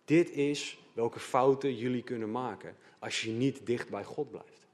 [0.05, 4.67] dit is welke fouten jullie kunnen maken als je niet dicht bij God blijft.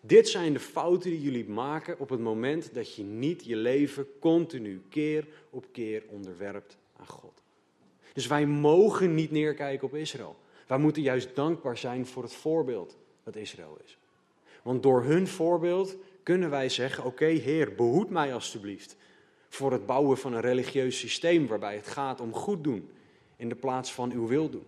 [0.00, 4.06] Dit zijn de fouten die jullie maken op het moment dat je niet je leven
[4.18, 7.39] continu keer op keer onderwerpt aan God.
[8.12, 10.36] Dus wij mogen niet neerkijken op Israël.
[10.66, 13.98] Wij moeten juist dankbaar zijn voor het voorbeeld dat Israël is.
[14.62, 18.96] Want door hun voorbeeld kunnen wij zeggen: Oké, Heer, behoed mij alstublieft
[19.48, 22.90] voor het bouwen van een religieus systeem waarbij het gaat om goed doen
[23.36, 24.66] in de plaats van uw wil doen.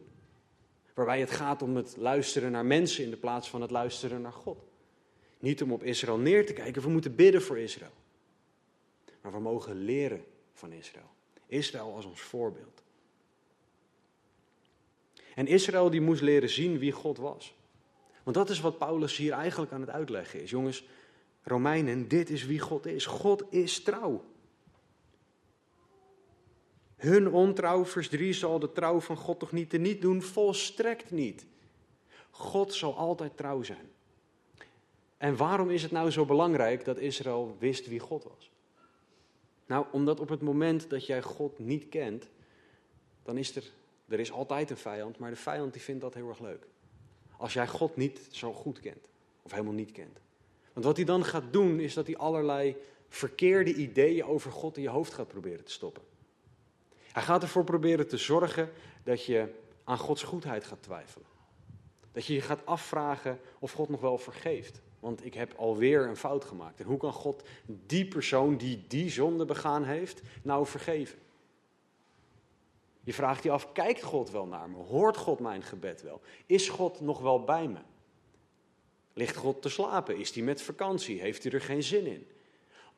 [0.95, 4.33] Waarbij het gaat om het luisteren naar mensen in de plaats van het luisteren naar
[4.33, 4.59] God.
[5.39, 7.93] Niet om op Israël neer te kijken, we moeten bidden voor Israël.
[9.21, 11.11] Maar we mogen leren van Israël.
[11.47, 12.82] Israël als ons voorbeeld.
[15.35, 17.55] En Israël die moest leren zien wie God was.
[18.23, 20.51] Want dat is wat Paulus hier eigenlijk aan het uitleggen is.
[20.51, 20.85] Jongens,
[21.43, 23.07] Romeinen, dit is wie God is.
[23.07, 24.25] God is trouw.
[26.97, 30.23] Hun ontrouw, vers 3, zal de trouw van God toch niet te niet doen?
[30.23, 31.47] Volstrekt niet.
[32.31, 33.91] God zal altijd trouw zijn.
[35.17, 38.51] En waarom is het nou zo belangrijk dat Israël wist wie God was?
[39.67, 42.29] Nou, omdat op het moment dat jij God niet kent,
[43.23, 43.65] dan is er
[44.13, 46.67] er is altijd een vijand, maar de vijand die vindt dat heel erg leuk.
[47.37, 49.09] Als jij God niet zo goed kent,
[49.43, 50.19] of helemaal niet kent.
[50.73, 52.77] Want wat hij dan gaat doen, is dat hij allerlei
[53.09, 56.03] verkeerde ideeën over God in je hoofd gaat proberen te stoppen.
[57.13, 58.71] Hij gaat ervoor proberen te zorgen
[59.03, 59.49] dat je
[59.85, 61.27] aan Gods goedheid gaat twijfelen.
[62.13, 64.81] Dat je je gaat afvragen of God nog wel vergeeft.
[65.01, 66.81] Want ik heb alweer een fout gemaakt.
[66.81, 67.43] En hoe kan God
[67.87, 71.19] die persoon die die zonde begaan heeft, nou vergeven?
[73.05, 74.77] Je vraagt je af, kijkt God wel naar me?
[74.77, 76.21] Hoort God mijn gebed wel?
[76.47, 77.79] Is God nog wel bij me?
[79.13, 80.17] Ligt God te slapen?
[80.17, 81.21] Is hij met vakantie?
[81.21, 82.27] Heeft hij er geen zin in?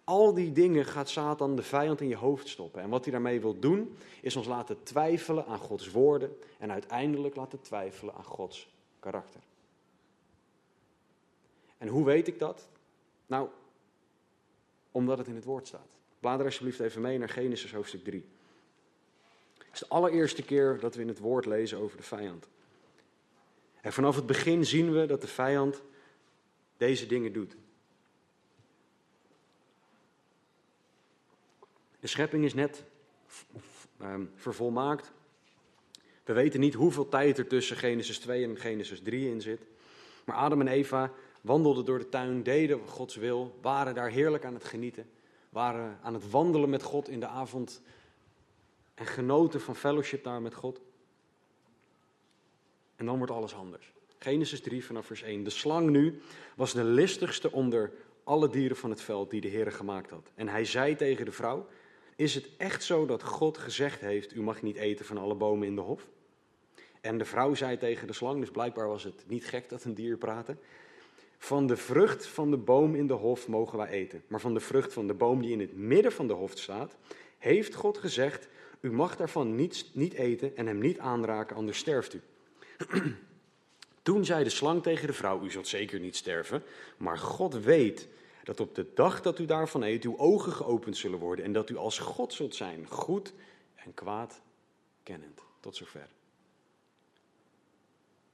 [0.05, 2.83] Al die dingen gaat Satan de vijand in je hoofd stoppen.
[2.83, 7.37] En wat hij daarmee wil doen, is ons laten twijfelen aan Gods woorden en uiteindelijk
[7.37, 8.69] laten twijfelen aan Gods
[9.01, 9.41] karakter.
[11.79, 12.69] En hoe weet ik dat?
[13.27, 13.49] Nou,
[14.91, 15.97] omdat het in het woord staat.
[16.21, 18.25] Blader alsjeblieft even mee naar Genesis hoofdstuk 3.
[19.75, 22.49] Het is de allereerste keer dat we in het woord lezen over de vijand.
[23.81, 25.83] En vanaf het begin zien we dat de vijand
[26.77, 27.57] deze dingen doet.
[32.01, 32.85] De schepping is net
[34.03, 35.13] um, vervolmaakt.
[36.25, 39.61] We weten niet hoeveel tijd er tussen Genesis 2 en Genesis 3 in zit.
[40.25, 44.55] Maar Adam en Eva wandelden door de tuin, deden Gods wil, waren daar heerlijk aan
[44.55, 45.11] het genieten,
[45.49, 47.83] waren aan het wandelen met God in de avond
[48.95, 50.81] en genoten van fellowship daar met God.
[52.97, 53.93] En dan wordt alles anders.
[54.19, 55.45] Genesis 3 vanaf vers 1.
[55.45, 56.21] De slang nu
[56.57, 57.93] was de listigste onder
[58.25, 60.31] alle dieren van het veld die de Heer gemaakt had.
[60.35, 61.67] En hij zei tegen de vrouw,
[62.17, 65.67] is het echt zo dat God gezegd heeft, u mag niet eten van alle bomen
[65.67, 66.07] in de hof?
[67.01, 69.95] En de vrouw zei tegen de slang, dus blijkbaar was het niet gek dat een
[69.95, 70.57] dier praatte.
[71.39, 74.23] Van de vrucht van de boom in de hof mogen wij eten.
[74.27, 76.97] Maar van de vrucht van de boom die in het midden van de hof staat,
[77.39, 78.49] heeft God gezegd:
[78.85, 82.21] U mag daarvan niet, niet eten en hem niet aanraken, anders sterft u.
[84.03, 86.63] Toen zei de slang tegen de vrouw: U zult zeker niet sterven,
[86.97, 88.09] maar God weet
[88.43, 91.71] dat op de dag dat u daarvan eet, uw ogen geopend zullen worden en dat
[91.71, 93.33] u als God zult zijn, goed
[93.75, 94.41] en kwaad
[95.03, 95.41] kennend.
[95.61, 96.09] Tot zover.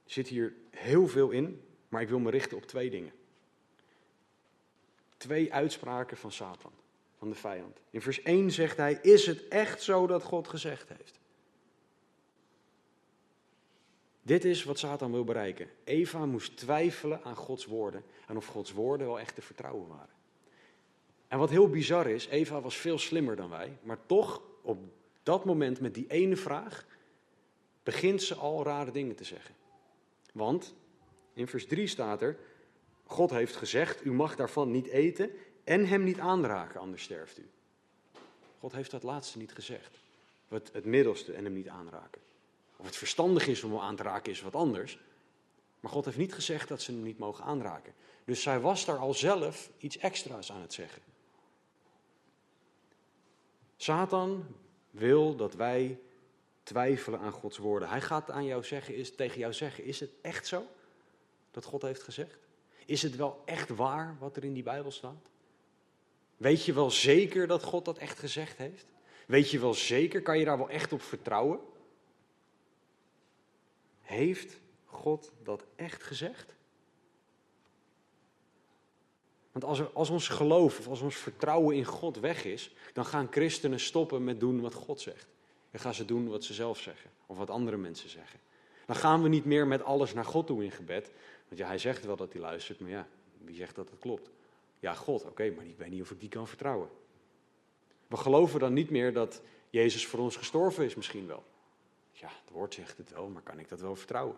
[0.03, 3.13] Er zit hier heel veel in, maar ik wil me richten op twee dingen.
[5.17, 6.73] Twee uitspraken van Satan,
[7.21, 7.81] van de vijand.
[7.89, 11.19] In vers 1 zegt hij: Is het echt zo dat God gezegd heeft?
[14.21, 15.69] Dit is wat Satan wil bereiken.
[15.83, 20.15] Eva moest twijfelen aan Gods woorden en of Gods woorden wel echt te vertrouwen waren.
[21.27, 24.79] En wat heel bizar is, Eva was veel slimmer dan wij, maar toch op
[25.23, 26.85] dat moment met die ene vraag
[27.83, 29.55] begint ze al rare dingen te zeggen.
[30.33, 30.75] Want
[31.33, 32.37] in vers 3 staat er:
[33.05, 35.31] God heeft gezegd: U mag daarvan niet eten
[35.71, 37.49] en hem niet aanraken, anders sterft u.
[38.59, 39.97] God heeft dat laatste niet gezegd.
[40.47, 42.21] Het, het middelste en hem niet aanraken.
[42.77, 44.99] Of het verstandig is om hem aan te raken, is wat anders.
[45.79, 47.93] Maar God heeft niet gezegd dat ze hem niet mogen aanraken.
[48.25, 51.01] Dus zij was daar al zelf iets extra's aan het zeggen.
[53.77, 54.45] Satan
[54.89, 55.99] wil dat wij
[56.63, 57.89] twijfelen aan Gods woorden.
[57.89, 60.67] Hij gaat aan jou zeggen, is, tegen jou zeggen: Is het echt zo
[61.51, 62.37] dat God heeft gezegd?
[62.85, 65.30] Is het wel echt waar wat er in die Bijbel staat?
[66.41, 68.85] Weet je wel zeker dat God dat echt gezegd heeft?
[69.27, 71.59] Weet je wel zeker, kan je daar wel echt op vertrouwen?
[74.01, 76.55] Heeft God dat echt gezegd?
[79.51, 83.27] Want als, als ons geloof of als ons vertrouwen in God weg is, dan gaan
[83.31, 85.27] christenen stoppen met doen wat God zegt.
[85.71, 88.39] Dan gaan ze doen wat ze zelf zeggen of wat andere mensen zeggen.
[88.85, 91.11] Dan gaan we niet meer met alles naar God toe in gebed.
[91.47, 94.29] Want ja, hij zegt wel dat hij luistert, maar ja, wie zegt dat het klopt?
[94.81, 96.89] Ja, God, oké, maar ik weet niet of ik die kan vertrouwen.
[98.07, 101.43] We geloven dan niet meer dat Jezus voor ons gestorven is, misschien wel.
[102.11, 104.35] Ja, het woord zegt het wel, maar kan ik dat wel vertrouwen?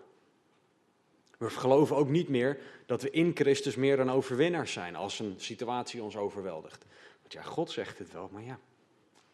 [1.37, 5.35] We geloven ook niet meer dat we in Christus meer dan overwinnaars zijn als een
[5.37, 6.85] situatie ons overweldigt.
[7.21, 8.59] Want ja, God zegt het wel, maar ja,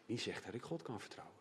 [0.06, 1.36] wie zegt dat ik God kan vertrouwen?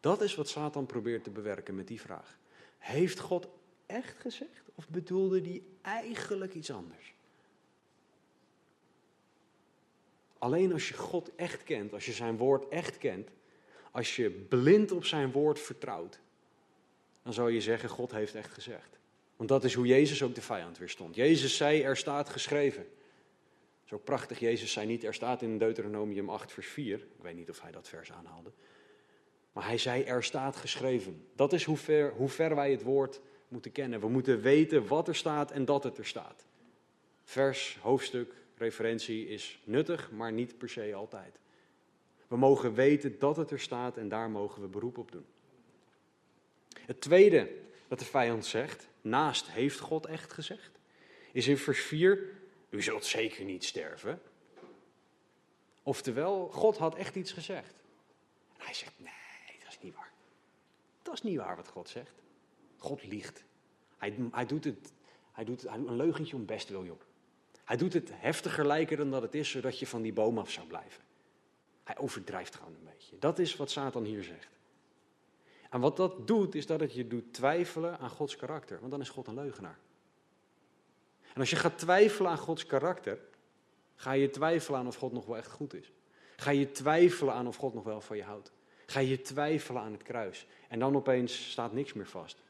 [0.00, 2.38] Dat is wat Satan probeert te bewerken met die vraag.
[2.78, 3.48] Heeft God
[3.86, 7.13] echt gezegd of bedoelde hij eigenlijk iets anders?
[10.44, 13.30] Alleen als je God echt kent, als je zijn woord echt kent,
[13.90, 16.20] als je blind op zijn woord vertrouwt,
[17.22, 18.98] dan zou je zeggen, God heeft echt gezegd.
[19.36, 21.14] Want dat is hoe Jezus ook de vijand weerstond.
[21.14, 22.86] Jezus zei, er staat geschreven.
[23.84, 26.96] Zo prachtig, Jezus zei niet, er staat in Deuteronomium 8 vers 4.
[26.96, 28.52] Ik weet niet of hij dat vers aanhaalde.
[29.52, 31.26] Maar hij zei, er staat geschreven.
[31.36, 34.00] Dat is hoe ver, hoe ver wij het woord moeten kennen.
[34.00, 36.46] We moeten weten wat er staat en dat het er staat.
[37.22, 41.38] Vers, hoofdstuk, referentie is nuttig, maar niet per se altijd.
[42.28, 45.26] We mogen weten dat het er staat en daar mogen we beroep op doen.
[46.80, 47.50] Het tweede
[47.88, 50.78] dat de vijand zegt, naast heeft God echt gezegd,
[51.32, 52.30] is in vers 4,
[52.68, 54.22] u zult zeker niet sterven.
[55.82, 57.82] Oftewel, God had echt iets gezegd.
[58.56, 60.12] Hij zegt, nee, dat is niet waar.
[61.02, 62.22] Dat is niet waar wat God zegt.
[62.78, 63.44] God liegt.
[63.96, 64.92] Hij, hij, doet, het,
[65.32, 67.00] hij doet een leugentje om best wil, joh.
[67.64, 70.50] Hij doet het heftiger lijken dan dat het is, zodat je van die boom af
[70.50, 71.02] zou blijven.
[71.84, 73.18] Hij overdrijft gewoon een beetje.
[73.18, 74.48] Dat is wat Satan hier zegt.
[75.70, 78.78] En wat dat doet, is dat het je doet twijfelen aan Gods karakter.
[78.78, 79.78] Want dan is God een leugenaar.
[81.34, 83.18] En als je gaat twijfelen aan Gods karakter,
[83.96, 85.92] Ga je twijfelen aan of God nog wel echt goed is?
[86.36, 88.52] Ga je twijfelen aan of God nog wel van je houdt?
[88.86, 90.46] Ga je twijfelen aan het kruis?
[90.68, 92.42] En dan opeens staat niks meer vast.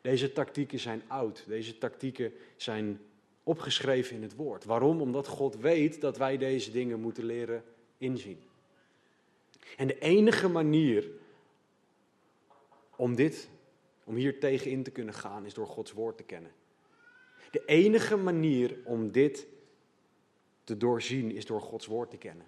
[0.00, 1.44] Deze tactieken zijn oud.
[1.46, 3.00] Deze tactieken zijn
[3.42, 4.64] opgeschreven in het woord.
[4.64, 5.00] Waarom?
[5.00, 7.64] Omdat God weet dat wij deze dingen moeten leren
[7.98, 8.42] inzien.
[9.76, 11.10] En de enige manier
[12.96, 13.48] om dit,
[14.04, 16.52] om hier tegenin te kunnen gaan, is door Gods woord te kennen.
[17.50, 19.46] De enige manier om dit
[20.64, 22.46] te doorzien is door Gods woord te kennen.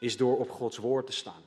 [0.00, 1.42] Is door op Gods woord te staan.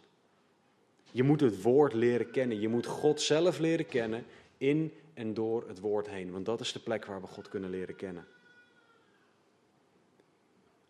[1.12, 2.60] Je moet het woord leren kennen.
[2.60, 4.26] Je moet God zelf leren kennen
[4.58, 6.32] in en door het woord heen.
[6.32, 8.28] Want dat is de plek waar we God kunnen leren kennen.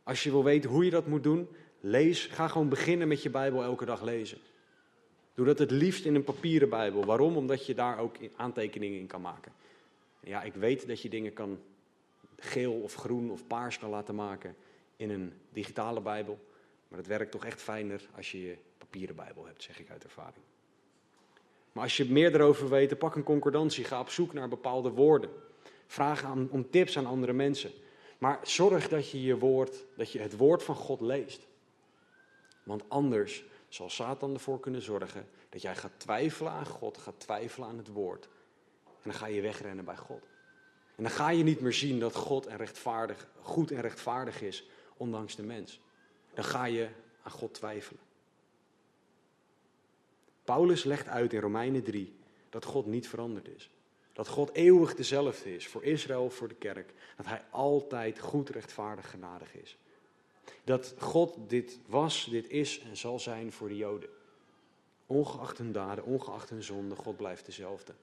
[0.04, 1.48] Als je wil weten hoe je dat moet doen,
[1.80, 4.38] lees, ga gewoon beginnen met je Bijbel elke dag lezen.
[5.34, 7.06] Doe dat het liefst in een papieren Bijbel.
[7.06, 7.38] Waarom?
[7.38, 9.52] Omdat je daar ook aantekeningen in kan maken.
[10.20, 11.60] Ja, ik weet dat je dingen kan
[12.38, 14.56] geel of groen of paars kan laten maken
[14.96, 16.40] in een digitale Bijbel.
[16.88, 20.04] Maar het werkt toch echt fijner als je je papieren Bijbel hebt, zeg ik uit
[20.04, 20.44] ervaring.
[21.74, 25.30] Maar als je meer erover weet, pak een concordantie, ga op zoek naar bepaalde woorden.
[25.88, 27.72] Vraag aan, om tips aan andere mensen.
[28.18, 31.48] Maar zorg dat je, je woord, dat je het woord van God leest.
[32.64, 37.68] Want anders zal Satan ervoor kunnen zorgen dat jij gaat twijfelen aan God, gaat twijfelen
[37.68, 38.30] aan het woord.
[38.86, 40.24] En dan ga je wegrennen bij God.
[40.96, 44.68] En dan ga je niet meer zien dat God en rechtvaardig, goed en rechtvaardig is,
[44.98, 45.80] ondanks de mens.
[46.34, 46.88] Dan ga je
[47.24, 48.02] aan God twijfelen.
[50.44, 52.16] Paulus legt uit in Romeinen 3
[52.50, 53.70] dat God niet veranderd is.
[54.14, 56.94] Dat God eeuwig dezelfde is voor Israël, voor de kerk.
[57.18, 59.78] Dat hij altijd goed, rechtvaardig, genadig is.
[60.64, 64.10] Dat God dit was, dit is en zal zijn voor de Joden.
[65.06, 67.94] Ongeacht hun daden, ongeacht hun zonde, God blijft dezelfde.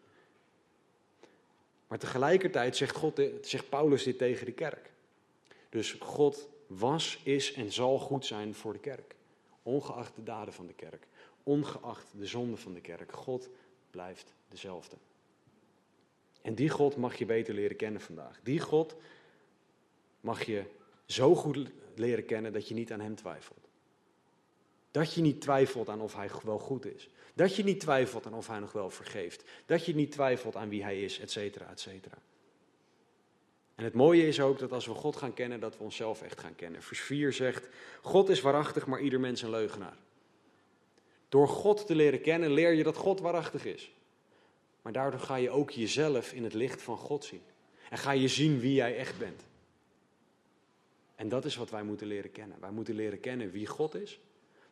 [1.86, 4.90] Maar tegelijkertijd zegt, God, zegt Paulus dit tegen de kerk.
[5.68, 9.14] Dus God was, is en zal goed zijn voor de kerk.
[9.62, 11.06] Ongeacht de daden van de kerk.
[11.42, 13.12] Ongeacht de zonde van de kerk.
[13.12, 13.48] God
[13.90, 14.96] blijft dezelfde.
[16.42, 18.40] En die God mag je beter leren kennen vandaag.
[18.42, 18.96] Die God
[20.20, 20.64] mag je
[21.06, 23.68] zo goed leren kennen dat je niet aan Hem twijfelt.
[24.90, 27.08] Dat je niet twijfelt aan of Hij wel goed is.
[27.34, 29.44] Dat je niet twijfelt aan of Hij nog wel vergeeft.
[29.66, 32.18] Dat je niet twijfelt aan wie Hij is, et cetera, et cetera.
[33.74, 36.40] En het mooie is ook dat als we God gaan kennen, dat we onszelf echt
[36.40, 36.82] gaan kennen.
[36.82, 37.68] Vers 4 zegt,
[38.02, 39.96] God is waarachtig, maar ieder mens een leugenaar.
[41.30, 43.92] Door God te leren kennen, leer je dat God waarachtig is.
[44.82, 47.42] Maar daardoor ga je ook jezelf in het licht van God zien.
[47.90, 49.42] En ga je zien wie jij echt bent.
[51.14, 52.60] En dat is wat wij moeten leren kennen.
[52.60, 54.20] Wij moeten leren kennen wie God is.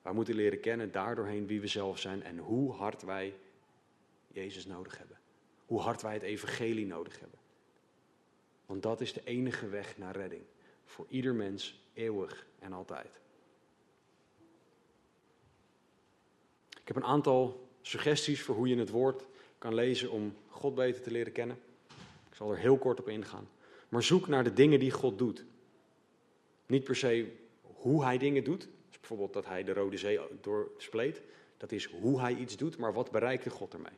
[0.02, 3.34] Wij moeten leren kennen daardoorheen wie we zelf zijn en hoe hard wij
[4.28, 5.18] Jezus nodig hebben.
[5.66, 7.38] Hoe hard wij het evangelie nodig hebben.
[8.66, 10.42] Want dat is de enige weg naar redding.
[10.84, 13.20] Voor ieder mens, eeuwig en altijd.
[16.88, 19.24] Ik heb een aantal suggesties voor hoe je het woord
[19.58, 21.58] kan lezen om God beter te leren kennen.
[22.30, 23.48] Ik zal er heel kort op ingaan.
[23.88, 25.44] Maar zoek naar de dingen die God doet.
[26.66, 28.60] Niet per se hoe hij dingen doet.
[28.88, 31.20] Dus bijvoorbeeld dat hij de Rode Zee doorspleet.
[31.56, 33.96] Dat is hoe hij iets doet, maar wat bereikte God ermee?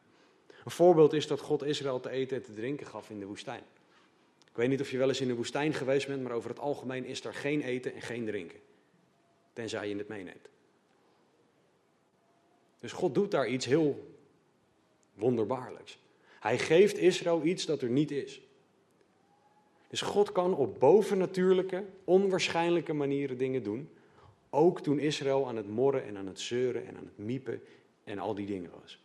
[0.64, 3.62] Een voorbeeld is dat God Israël te eten en te drinken gaf in de woestijn.
[4.50, 6.58] Ik weet niet of je wel eens in de woestijn geweest bent, maar over het
[6.58, 8.58] algemeen is er geen eten en geen drinken.
[9.52, 10.48] Tenzij je het meeneemt.
[12.80, 14.16] Dus God doet daar iets heel
[15.14, 15.98] wonderbaarlijks.
[16.40, 18.40] Hij geeft Israël iets dat er niet is.
[19.88, 23.90] Dus God kan op bovennatuurlijke, onwaarschijnlijke manieren dingen doen.
[24.50, 27.62] Ook toen Israël aan het morren en aan het zeuren en aan het miepen
[28.04, 29.04] en al die dingen was.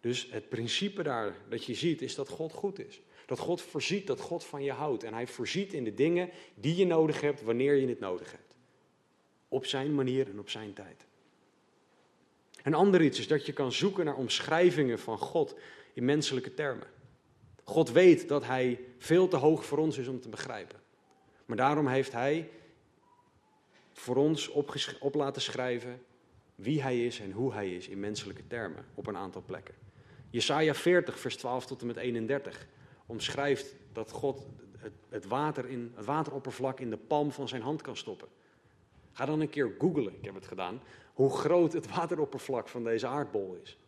[0.00, 3.00] Dus het principe daar dat je ziet is dat God goed is.
[3.26, 5.02] Dat God voorziet, dat God van je houdt.
[5.02, 8.54] En hij voorziet in de dingen die je nodig hebt wanneer je het nodig hebt.
[9.48, 11.06] Op zijn manier en op zijn tijd.
[12.62, 15.54] Een ander iets is dat je kan zoeken naar omschrijvingen van God
[15.92, 16.86] in menselijke termen.
[17.64, 20.80] God weet dat Hij veel te hoog voor ons is om te begrijpen.
[21.46, 22.50] Maar daarom heeft Hij
[23.92, 24.48] voor ons
[25.00, 26.02] op laten schrijven
[26.54, 29.74] wie Hij is en hoe Hij is in menselijke termen op een aantal plekken.
[30.30, 32.66] Jesaja 40, vers 12 tot en met 31
[33.06, 34.46] omschrijft dat God
[35.08, 38.28] het, water in, het wateroppervlak in de palm van zijn hand kan stoppen.
[39.12, 40.80] Ga dan een keer googlen, ik heb het gedaan,
[41.12, 43.78] hoe groot het wateroppervlak van deze aardbol is.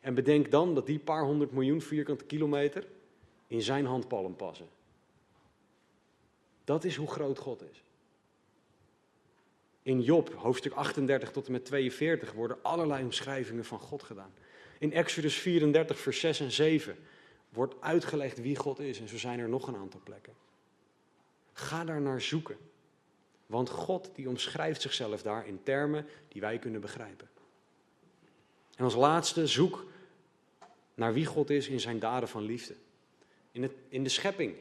[0.00, 2.86] En bedenk dan dat die paar honderd miljoen vierkante kilometer
[3.46, 4.68] in zijn handpalm passen.
[6.64, 7.82] Dat is hoe groot God is.
[9.82, 14.32] In Job, hoofdstuk 38 tot en met 42, worden allerlei omschrijvingen van God gedaan.
[14.78, 16.96] In Exodus 34, vers 6 en 7
[17.48, 19.00] wordt uitgelegd wie God is.
[19.00, 20.32] En zo zijn er nog een aantal plekken.
[21.52, 22.56] Ga daar naar zoeken.
[23.50, 27.28] Want God die omschrijft zichzelf daar in termen die wij kunnen begrijpen.
[28.76, 29.86] En als laatste, zoek
[30.94, 32.74] naar wie God is in zijn daden van liefde.
[33.52, 34.54] In, het, in de schepping.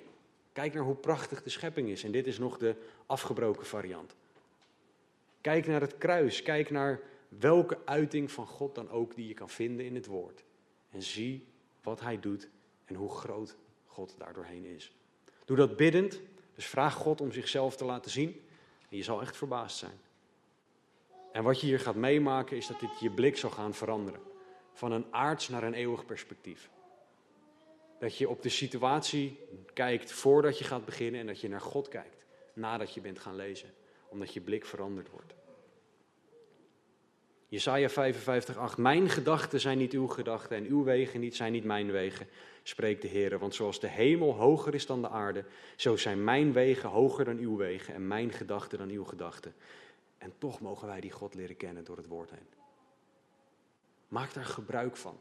[0.52, 2.04] Kijk naar hoe prachtig de schepping is.
[2.04, 2.76] En dit is nog de
[3.06, 4.16] afgebroken variant.
[5.42, 6.42] Kijk naar het kruis.
[6.42, 10.44] Kijk naar welke uiting van God dan ook die je kan vinden in het woord.
[10.90, 11.46] En zie
[11.84, 12.50] wat hij doet
[12.86, 14.92] en hoe groot God daardoorheen is.
[15.46, 16.20] Doe dat biddend.
[16.56, 18.42] Dus vraag God om zichzelf te laten zien.
[18.90, 20.00] En je zal echt verbaasd zijn.
[21.32, 24.22] En wat je hier gaat meemaken is dat dit je blik zal gaan veranderen.
[24.74, 26.70] Van een aards naar een eeuwig perspectief.
[28.00, 29.40] Dat je op de situatie
[29.74, 33.36] kijkt voordat je gaat beginnen en dat je naar God kijkt nadat je bent gaan
[33.36, 33.74] lezen.
[34.10, 35.34] Omdat je blik veranderd wordt.
[37.50, 38.78] Jesaja 55, 8.
[38.78, 42.28] Mijn gedachten zijn niet uw gedachten en uw wegen niet, zijn niet mijn wegen,
[42.64, 43.40] spreekt de Heer.
[43.40, 45.46] Want zoals de hemel hoger is dan de aarde,
[45.76, 49.54] zo zijn mijn wegen hoger dan uw wegen en mijn gedachten dan uw gedachten.
[50.18, 52.48] En toch mogen wij die God leren kennen door het woord heen.
[54.08, 55.20] Maak daar gebruik van.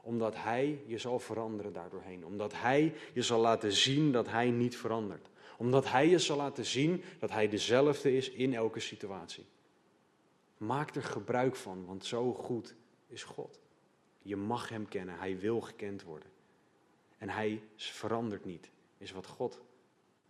[0.00, 2.24] Omdat Hij je zal veranderen daardoorheen.
[2.26, 5.28] Omdat Hij je zal laten zien dat Hij niet verandert.
[5.56, 9.44] Omdat Hij je zal laten zien dat Hij dezelfde is in elke situatie.
[10.62, 12.74] Maak er gebruik van, want zo goed
[13.06, 13.60] is God.
[14.22, 16.28] Je mag Hem kennen, Hij wil gekend worden.
[17.18, 19.60] En Hij verandert niet, is wat God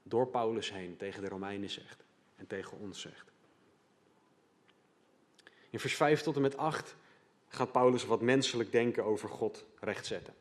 [0.02, 2.04] door Paulus heen tegen de Romeinen zegt
[2.36, 3.32] en tegen ons zegt.
[5.70, 6.96] In vers 5 tot en met 8
[7.48, 10.34] gaat Paulus wat menselijk denken over God rechtzetten.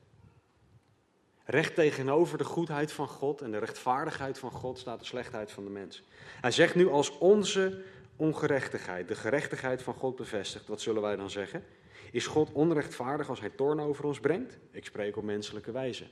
[1.46, 5.64] Recht tegenover de goedheid van God en de rechtvaardigheid van God staat de slechtheid van
[5.64, 6.04] de mens.
[6.42, 7.84] Hij zegt nu als onze
[8.22, 11.63] ongerechtigheid de gerechtigheid van God bevestigt, wat zullen wij dan zeggen?
[12.11, 14.57] Is God onrechtvaardig als hij toorn over ons brengt?
[14.72, 16.07] Ik spreek op menselijke wijze.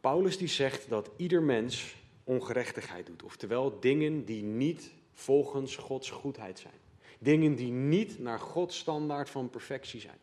[0.00, 6.58] Paulus die zegt dat ieder mens ongerechtigheid doet, oftewel dingen die niet volgens Gods goedheid
[6.58, 6.80] zijn.
[7.18, 10.18] Dingen die niet naar Gods standaard van perfectie zijn.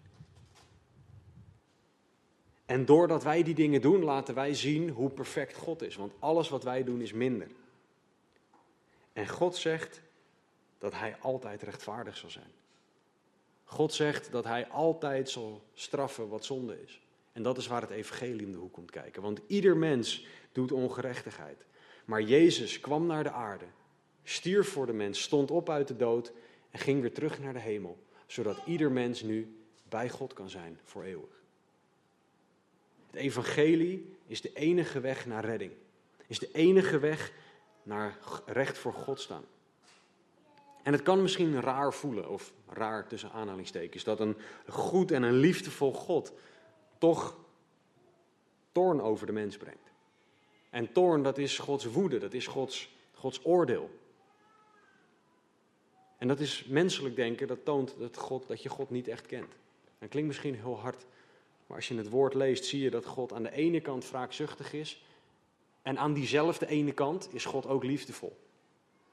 [2.65, 5.95] En doordat wij die dingen doen, laten wij zien hoe perfect God is.
[5.95, 7.47] Want alles wat wij doen is minder.
[9.13, 10.01] En God zegt
[10.77, 12.51] dat Hij altijd rechtvaardig zal zijn.
[13.63, 17.01] God zegt dat Hij altijd zal straffen wat zonde is.
[17.31, 19.21] En dat is waar het evangelie in de hoek komt kijken.
[19.21, 21.65] Want ieder mens doet ongerechtigheid.
[22.05, 23.65] Maar Jezus kwam naar de aarde,
[24.23, 26.31] stierf voor de mens, stond op uit de dood
[26.71, 28.03] en ging weer terug naar de hemel.
[28.25, 29.57] Zodat ieder mens nu
[29.89, 31.41] bij God kan zijn voor eeuwig.
[33.11, 35.71] Het evangelie is de enige weg naar redding.
[36.27, 37.31] Is de enige weg
[37.83, 39.43] naar recht voor God staan.
[40.83, 45.37] En het kan misschien raar voelen, of raar tussen aanhalingstekens, dat een goed en een
[45.37, 46.33] liefdevol God
[46.97, 47.37] toch
[48.71, 49.91] toorn over de mens brengt.
[50.69, 53.89] En toorn, dat is Gods woede, dat is Gods, Gods oordeel.
[56.17, 59.53] En dat is menselijk denken, dat toont dat, God, dat je God niet echt kent.
[59.99, 61.05] Dat klinkt misschien heel hard,
[61.67, 64.73] maar als je het woord leest, zie je dat God aan de ene kant wraakzuchtig
[64.73, 65.03] is
[65.83, 68.37] en aan diezelfde ene kant is God ook liefdevol.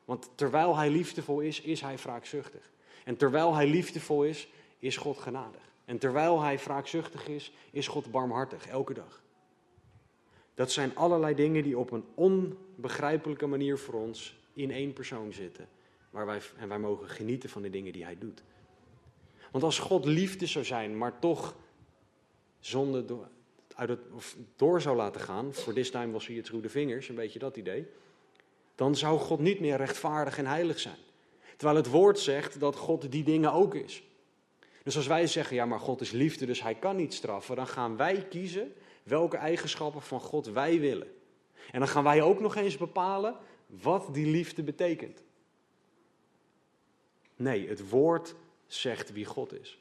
[0.05, 2.71] Want terwijl hij liefdevol is, is hij wraakzuchtig.
[3.05, 4.49] En terwijl hij liefdevol is,
[4.79, 5.61] is God genadig.
[5.85, 9.23] En terwijl hij wraakzuchtig is, is God barmhartig, elke dag.
[10.55, 15.69] Dat zijn allerlei dingen die op een onbegrijpelijke manier voor ons in één persoon zitten.
[16.11, 18.43] Waar wij, en wij mogen genieten van de dingen die hij doet.
[19.51, 21.57] Want als God liefde zou zijn, maar toch
[22.61, 23.05] zonde
[23.81, 27.09] uit het, of door zou laten gaan, voor this time was hij het through vingers,
[27.09, 27.87] een beetje dat idee,
[28.75, 30.99] dan zou God niet meer rechtvaardig en heilig zijn.
[31.57, 34.03] Terwijl het woord zegt dat God die dingen ook is.
[34.83, 37.67] Dus als wij zeggen, ja maar God is liefde, dus hij kan niet straffen, dan
[37.67, 38.73] gaan wij kiezen
[39.03, 41.09] welke eigenschappen van God wij willen.
[41.71, 45.23] En dan gaan wij ook nog eens bepalen wat die liefde betekent.
[47.37, 48.35] Nee, het woord
[48.67, 49.79] zegt wie God is.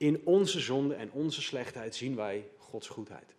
[0.00, 3.34] In onze zonde en onze slechtheid zien wij Gods goedheid.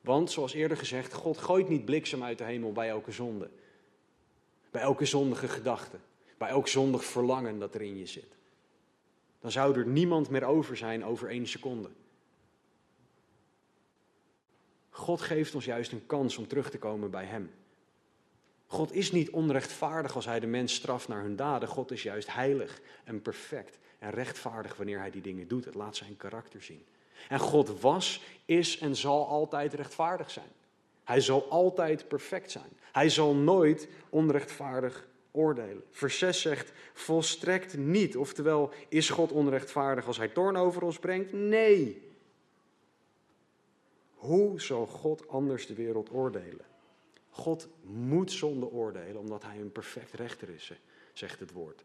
[0.00, 3.50] Want, zoals eerder gezegd, God gooit niet bliksem uit de hemel bij elke zonde.
[4.70, 5.96] Bij elke zondige gedachte.
[6.38, 8.36] Bij elk zondig verlangen dat er in je zit.
[9.40, 11.90] Dan zou er niemand meer over zijn over één seconde.
[14.90, 17.50] God geeft ons juist een kans om terug te komen bij Hem.
[18.66, 21.68] God is niet onrechtvaardig als Hij de mens straft naar hun daden.
[21.68, 25.64] God is juist heilig en perfect en rechtvaardig wanneer hij die dingen doet.
[25.64, 26.84] Het laat zijn karakter zien.
[27.28, 30.50] En God was, is en zal altijd rechtvaardig zijn.
[31.04, 32.70] Hij zal altijd perfect zijn.
[32.92, 35.82] Hij zal nooit onrechtvaardig oordelen.
[35.90, 38.16] Vers 6 zegt volstrekt niet.
[38.16, 41.32] Oftewel, is God onrechtvaardig als hij toorn over ons brengt?
[41.32, 42.10] Nee.
[44.14, 46.66] Hoe zal God anders de wereld oordelen?
[47.30, 50.72] God moet zonde oordelen omdat hij een perfect rechter is,
[51.12, 51.84] zegt het woord.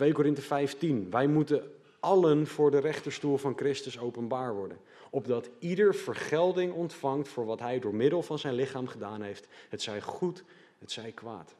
[0.00, 1.10] 2 Korinthe 15.
[1.10, 4.78] Wij moeten allen voor de rechterstoel van Christus openbaar worden.
[5.10, 9.46] Opdat ieder vergelding ontvangt voor wat hij door middel van zijn lichaam gedaan heeft.
[9.68, 10.44] Het zij goed,
[10.78, 11.54] het zij kwaad.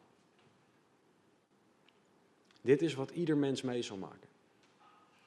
[2.60, 4.28] Dit is wat ieder mens mee zal maken.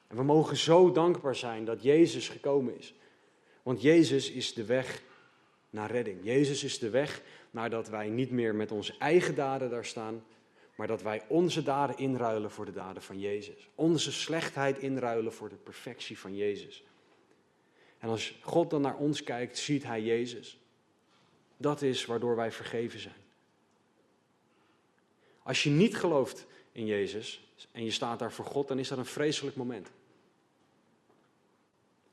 [0.06, 2.94] En we mogen zo dankbaar zijn dat Jezus gekomen is.
[3.62, 5.02] Want Jezus is de weg
[5.70, 6.18] naar redding.
[6.22, 10.22] Jezus is de weg naar dat wij niet meer met onze eigen daden daar staan,
[10.74, 13.68] maar dat wij onze daden inruilen voor de daden van Jezus.
[13.74, 16.84] Onze slechtheid inruilen voor de perfectie van Jezus.
[17.98, 20.58] En als God dan naar ons kijkt, ziet Hij Jezus.
[21.56, 23.22] Dat is waardoor wij vergeven zijn.
[25.42, 28.98] Als je niet gelooft in Jezus en je staat daar voor God, dan is dat
[28.98, 29.90] een vreselijk moment.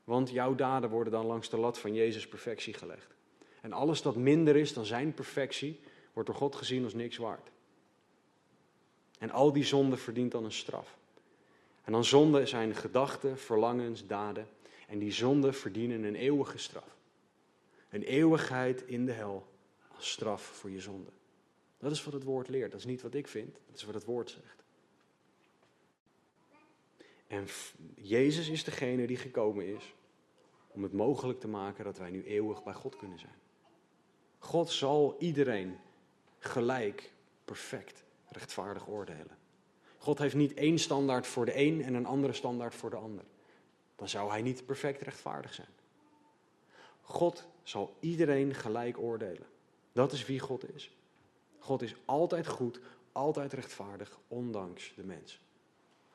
[0.04, 3.14] Want jouw daden worden dan langs de lat van Jezus' perfectie gelegd.
[3.60, 5.80] En alles dat minder is dan zijn perfectie,
[6.12, 7.50] wordt door God gezien als niks waard.
[9.22, 10.98] En al die zonde verdient dan een straf.
[11.84, 14.48] En dan zonde zijn gedachten, verlangens, daden.
[14.88, 16.96] En die zonden verdienen een eeuwige straf.
[17.90, 19.46] Een eeuwigheid in de hel
[19.96, 21.10] als straf voor je zonde.
[21.78, 22.70] Dat is wat het woord leert.
[22.70, 24.64] Dat is niet wat ik vind, dat is wat het woord zegt.
[27.26, 27.46] En
[27.94, 29.94] Jezus is degene die gekomen is
[30.68, 33.38] om het mogelijk te maken dat wij nu eeuwig bij God kunnen zijn.
[34.38, 35.78] God zal iedereen
[36.38, 37.12] gelijk,
[37.44, 38.04] perfect,
[38.36, 39.38] rechtvaardig oordelen.
[39.98, 43.24] God heeft niet één standaard voor de een en een andere standaard voor de ander.
[43.96, 45.68] Dan zou hij niet perfect rechtvaardig zijn.
[47.00, 49.46] God zal iedereen gelijk oordelen.
[49.92, 50.96] Dat is wie God is.
[51.58, 52.80] God is altijd goed,
[53.12, 55.40] altijd rechtvaardig, ondanks de mens.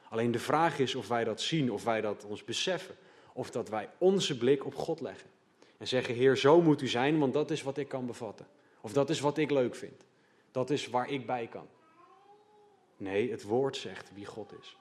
[0.10, 2.96] Alleen de vraag is of wij dat zien, of wij dat ons beseffen,
[3.34, 5.30] of dat wij onze blik op God leggen.
[5.78, 8.48] En zeggen, Heer, zo moet u zijn, want dat is wat ik kan bevatten.
[8.82, 10.06] Of dat is wat ik leuk vind.
[10.52, 11.68] Dat is waar ik bij kan.
[12.98, 14.78] Nee, het woord zegt wie God is.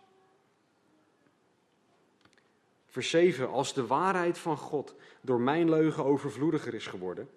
[2.87, 3.49] Vers 7.
[3.49, 7.31] Als de waarheid van God door mijn leugen overvloediger is geworden,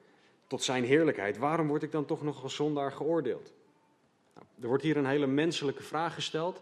[0.48, 3.54] tot zijn heerlijkheid, waarom word ik dan toch nog als zondaar geoordeeld?
[4.34, 6.62] Nou, er wordt hier een hele menselijke vraag gesteld.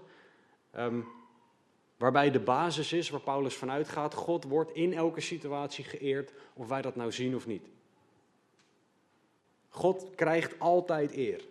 [0.78, 1.08] Um,
[1.98, 6.68] Waarbij de basis is, waar Paulus vanuit gaat, God wordt in elke situatie geëerd, of
[6.68, 7.68] wij dat nou zien of niet.
[9.70, 11.42] God krijgt altijd eer.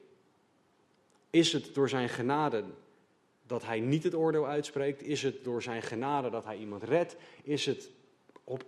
[1.31, 2.65] Is het door zijn genade
[3.47, 5.03] dat hij niet het oordeel uitspreekt?
[5.03, 7.17] Is het door zijn genade dat hij iemand redt?
[7.43, 7.91] Is het
[8.45, 8.65] op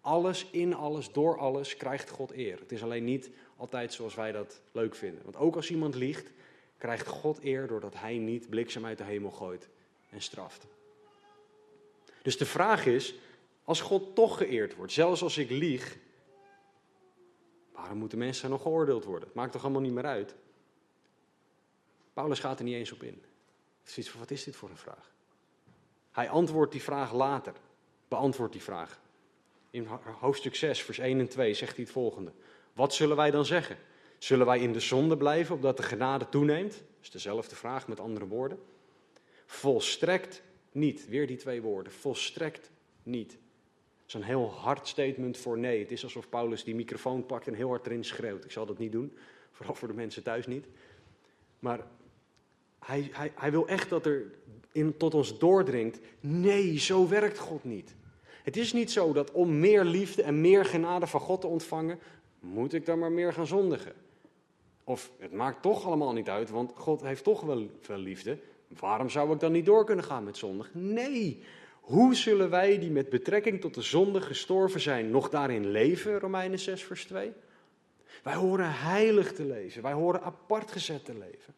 [0.00, 2.58] alles, in alles, door alles krijgt God eer?
[2.58, 5.24] Het is alleen niet altijd zoals wij dat leuk vinden.
[5.24, 6.30] Want ook als iemand liegt,
[6.78, 9.68] krijgt God eer doordat hij niet bliksem uit de hemel gooit
[10.10, 10.66] en straft.
[12.22, 13.14] Dus de vraag is,
[13.64, 15.98] als God toch geëerd wordt, zelfs als ik lieg,
[17.72, 19.28] waarom moeten mensen nog geoordeeld worden?
[19.28, 20.34] Het maakt toch allemaal niet meer uit?
[22.16, 23.22] Paulus gaat er niet eens op in.
[23.82, 25.12] Zoiets van, wat is dit voor een vraag?
[26.12, 27.52] Hij antwoordt die vraag later,
[28.08, 29.00] beantwoordt die vraag.
[29.70, 29.86] In
[30.20, 32.32] hoofdstuk 6, vers 1 en 2 zegt hij het volgende.
[32.72, 33.76] Wat zullen wij dan zeggen?
[34.18, 36.72] Zullen wij in de zonde blijven, opdat de genade toeneemt?
[36.72, 38.58] Dat is dezelfde vraag met andere woorden.
[39.46, 40.42] Volstrekt
[40.72, 41.08] niet.
[41.08, 41.92] Weer die twee woorden.
[41.92, 42.70] Volstrekt
[43.02, 43.30] niet.
[43.30, 45.80] Dat is een heel hard statement voor nee.
[45.80, 48.44] Het is alsof Paulus die microfoon pakt en heel hard erin schreeuwt.
[48.44, 49.16] Ik zal dat niet doen,
[49.50, 50.66] vooral voor de mensen thuis niet.
[51.58, 51.86] Maar
[52.78, 54.24] hij, hij, hij wil echt dat er
[54.72, 55.98] in, tot ons doordringt.
[56.20, 57.94] Nee, zo werkt God niet.
[58.42, 61.98] Het is niet zo dat om meer liefde en meer genade van God te ontvangen,
[62.40, 63.92] moet ik dan maar meer gaan zondigen.
[64.84, 68.38] Of het maakt toch allemaal niet uit, want God heeft toch wel liefde.
[68.68, 70.70] Waarom zou ik dan niet door kunnen gaan met zondig?
[70.74, 71.42] Nee.
[71.80, 76.18] Hoe zullen wij die met betrekking tot de zonde gestorven zijn, nog daarin leven?
[76.18, 77.32] Romeinen 6, vers 2.
[78.22, 79.82] Wij horen heilig te leven.
[79.82, 81.54] Wij horen apart gezet te leven.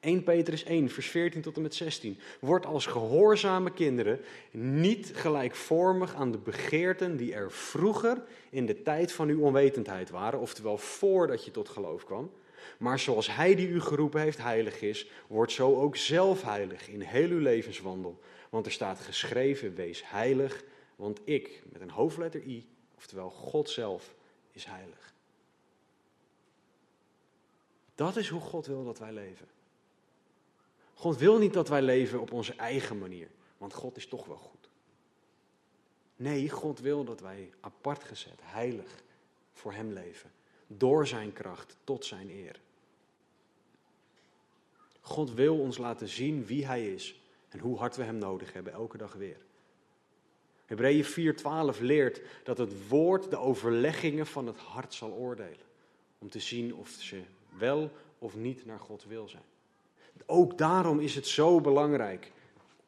[0.00, 2.18] 1 Petrus 1, vers 14 tot en met 16.
[2.40, 4.20] Wordt als gehoorzame kinderen
[4.50, 10.40] niet gelijkvormig aan de begeerten die er vroeger in de tijd van uw onwetendheid waren,
[10.40, 12.30] oftewel voordat je tot geloof kwam.
[12.78, 17.00] Maar zoals Hij die u geroepen heeft heilig is, wordt zo ook zelf heilig in
[17.00, 18.20] heel uw levenswandel.
[18.50, 20.64] Want er staat geschreven, wees heilig,
[20.96, 24.14] want ik, met een hoofdletter I, oftewel God zelf,
[24.52, 25.14] is heilig.
[27.94, 29.46] Dat is hoe God wil dat wij leven.
[31.00, 33.28] God wil niet dat wij leven op onze eigen manier,
[33.58, 34.68] want God is toch wel goed.
[36.16, 39.02] Nee, God wil dat wij apart gezet, heilig
[39.52, 40.30] voor Hem leven.
[40.66, 42.60] Door Zijn kracht, tot Zijn eer.
[45.00, 48.72] God wil ons laten zien wie Hij is en hoe hard we Hem nodig hebben,
[48.72, 49.40] elke dag weer.
[50.66, 51.04] Hebreeën
[51.74, 55.66] 4:12 leert dat het woord de overleggingen van het hart zal oordelen.
[56.18, 57.22] Om te zien of ze
[57.58, 59.49] wel of niet naar God wil zijn.
[60.26, 62.32] Ook daarom is het zo belangrijk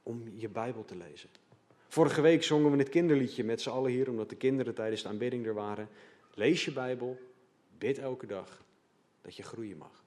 [0.02, 1.28] om je Bijbel te lezen.
[1.88, 5.08] Vorige week zongen we het kinderliedje met z'n allen hier, omdat de kinderen tijdens de
[5.08, 5.88] aanbidding er waren.
[6.34, 7.18] Lees je Bijbel,
[7.78, 8.62] bid elke dag
[9.22, 10.02] dat je groeien mag.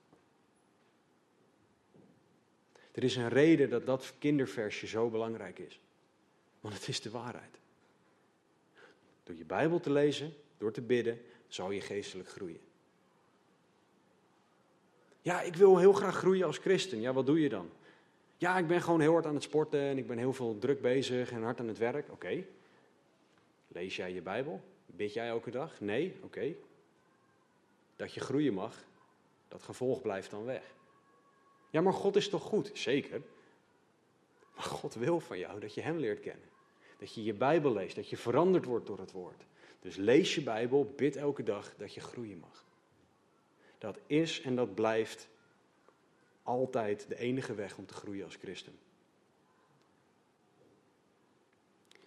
[2.92, 5.80] Er is een reden dat dat kinderversje zo belangrijk is.
[6.60, 7.60] Want het is de waarheid.
[9.24, 12.65] Door je Bijbel te lezen, door te bidden, zal je geestelijk groeien.
[15.26, 17.02] Ja, ik wil heel graag groeien als christen.
[17.02, 17.70] Ja, wat doe je dan?
[18.38, 20.82] Ja, ik ben gewoon heel hard aan het sporten en ik ben heel veel druk
[20.82, 22.12] bezig en hard aan het werk.
[22.12, 22.44] Oké.
[23.68, 24.62] Lees jij je Bijbel?
[24.86, 25.80] Bid jij elke dag?
[25.82, 26.16] Nee?
[26.22, 26.56] Oké.
[27.96, 28.84] Dat je groeien mag,
[29.48, 30.64] dat gevolg blijft dan weg.
[31.70, 32.72] Ja, maar God is toch goed?
[32.74, 33.22] Zeker.
[34.56, 36.50] Maar God wil van jou dat je Hem leert kennen.
[36.98, 39.46] Dat je je Bijbel leest, dat je veranderd wordt door het woord.
[39.80, 42.65] Dus lees je Bijbel, bid elke dag dat je groeien mag.
[43.86, 45.28] Dat is en dat blijft
[46.44, 48.74] altijd de enige weg om te groeien als christen.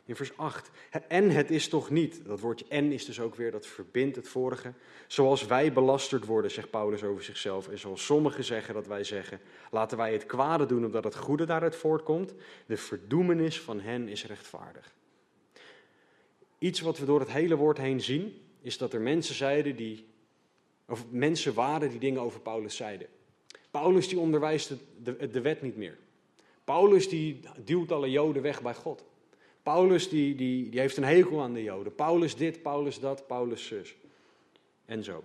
[0.05, 0.71] In vers 8.
[1.09, 4.29] En het is toch niet, dat woordje en is dus ook weer, dat verbindt het
[4.29, 4.73] vorige.
[5.07, 7.69] Zoals wij belasterd worden, zegt Paulus over zichzelf.
[7.69, 9.41] En zoals sommigen zeggen dat wij zeggen.
[9.71, 12.35] Laten wij het kwade doen omdat het goede daaruit voortkomt.
[12.67, 14.95] De verdoemenis van hen is rechtvaardig.
[16.59, 20.07] Iets wat we door het hele woord heen zien, is dat er mensen zeiden die,
[20.89, 23.07] of mensen waren die dingen over Paulus zeiden.
[23.71, 25.99] Paulus die onderwijst de, de wet niet meer.
[26.65, 29.05] Paulus die duwt alle Joden weg bij God.
[29.63, 31.95] Paulus die, die, die heeft een hekel aan de Joden.
[31.95, 33.95] Paulus dit, Paulus dat, Paulus zus.
[34.85, 35.25] En zo.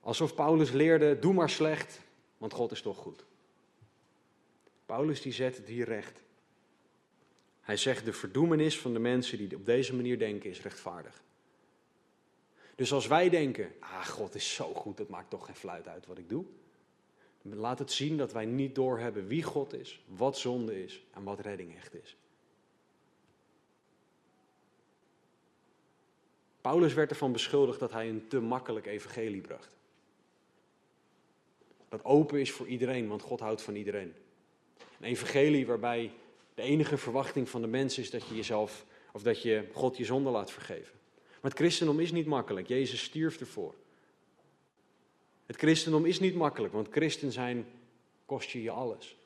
[0.00, 2.00] Alsof Paulus leerde, doe maar slecht,
[2.38, 3.24] want God is toch goed.
[4.86, 6.22] Paulus die zet het hier recht.
[7.60, 11.22] Hij zegt, de verdoemenis van de mensen die op deze manier denken is rechtvaardig.
[12.74, 16.06] Dus als wij denken, ah, God is zo goed, dat maakt toch geen fluit uit
[16.06, 16.44] wat ik doe.
[17.42, 21.40] Laat het zien dat wij niet doorhebben wie God is, wat zonde is en wat
[21.40, 22.16] redding echt is.
[26.60, 29.76] Paulus werd ervan beschuldigd dat hij een te makkelijk evangelie bracht.
[31.88, 34.14] Dat open is voor iedereen, want God houdt van iedereen.
[35.00, 36.12] Een evangelie waarbij
[36.54, 40.04] de enige verwachting van de mens is dat je jezelf, of dat je God je
[40.04, 40.98] zonde laat vergeven.
[41.44, 42.68] Het christendom is niet makkelijk.
[42.68, 43.74] Jezus stierf ervoor.
[45.46, 47.66] Het christendom is niet makkelijk, want christen zijn
[48.26, 49.16] kost je je alles.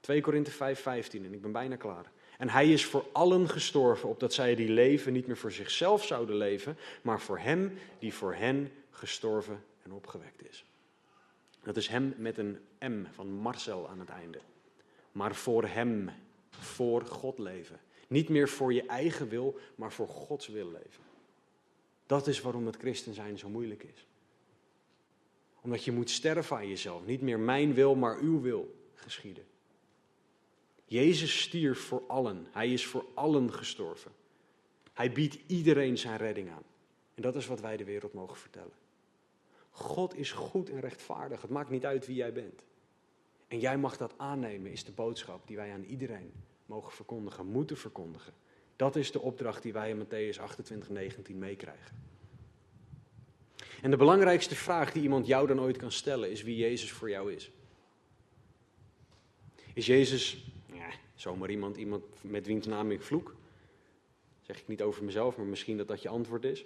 [0.00, 2.10] 2 Korinthe 5, 15 en ik ben bijna klaar.
[2.38, 6.36] En hij is voor allen gestorven, opdat zij die leven niet meer voor zichzelf zouden
[6.36, 10.64] leven, maar voor hem die voor hen gestorven en opgewekt is.
[11.62, 14.38] Dat is hem met een M van Marcel aan het einde.
[15.12, 16.10] Maar voor hem,
[16.50, 17.80] voor God leven.
[18.10, 21.04] Niet meer voor je eigen wil, maar voor Gods wil leven.
[22.06, 24.06] Dat is waarom het christen zijn zo moeilijk is.
[25.60, 27.06] Omdat je moet sterven aan jezelf.
[27.06, 29.44] Niet meer mijn wil, maar uw wil geschieden.
[30.84, 32.46] Jezus stierf voor allen.
[32.50, 34.12] Hij is voor allen gestorven.
[34.92, 36.64] Hij biedt iedereen zijn redding aan.
[37.14, 38.74] En dat is wat wij de wereld mogen vertellen.
[39.70, 41.42] God is goed en rechtvaardig.
[41.42, 42.64] Het maakt niet uit wie jij bent.
[43.48, 46.32] En jij mag dat aannemen, is de boodschap die wij aan iedereen
[46.70, 48.32] mogen verkondigen, moeten verkondigen.
[48.76, 52.08] Dat is de opdracht die wij in Matthäus 28, 19 meekrijgen.
[53.82, 57.10] En de belangrijkste vraag die iemand jou dan ooit kan stellen is wie Jezus voor
[57.10, 57.50] jou is.
[59.74, 60.50] Is Jezus
[61.20, 63.34] Zomaar iemand, iemand met wiens naam ik vloek.
[64.40, 66.64] zeg ik niet over mezelf, maar misschien dat dat je antwoord is.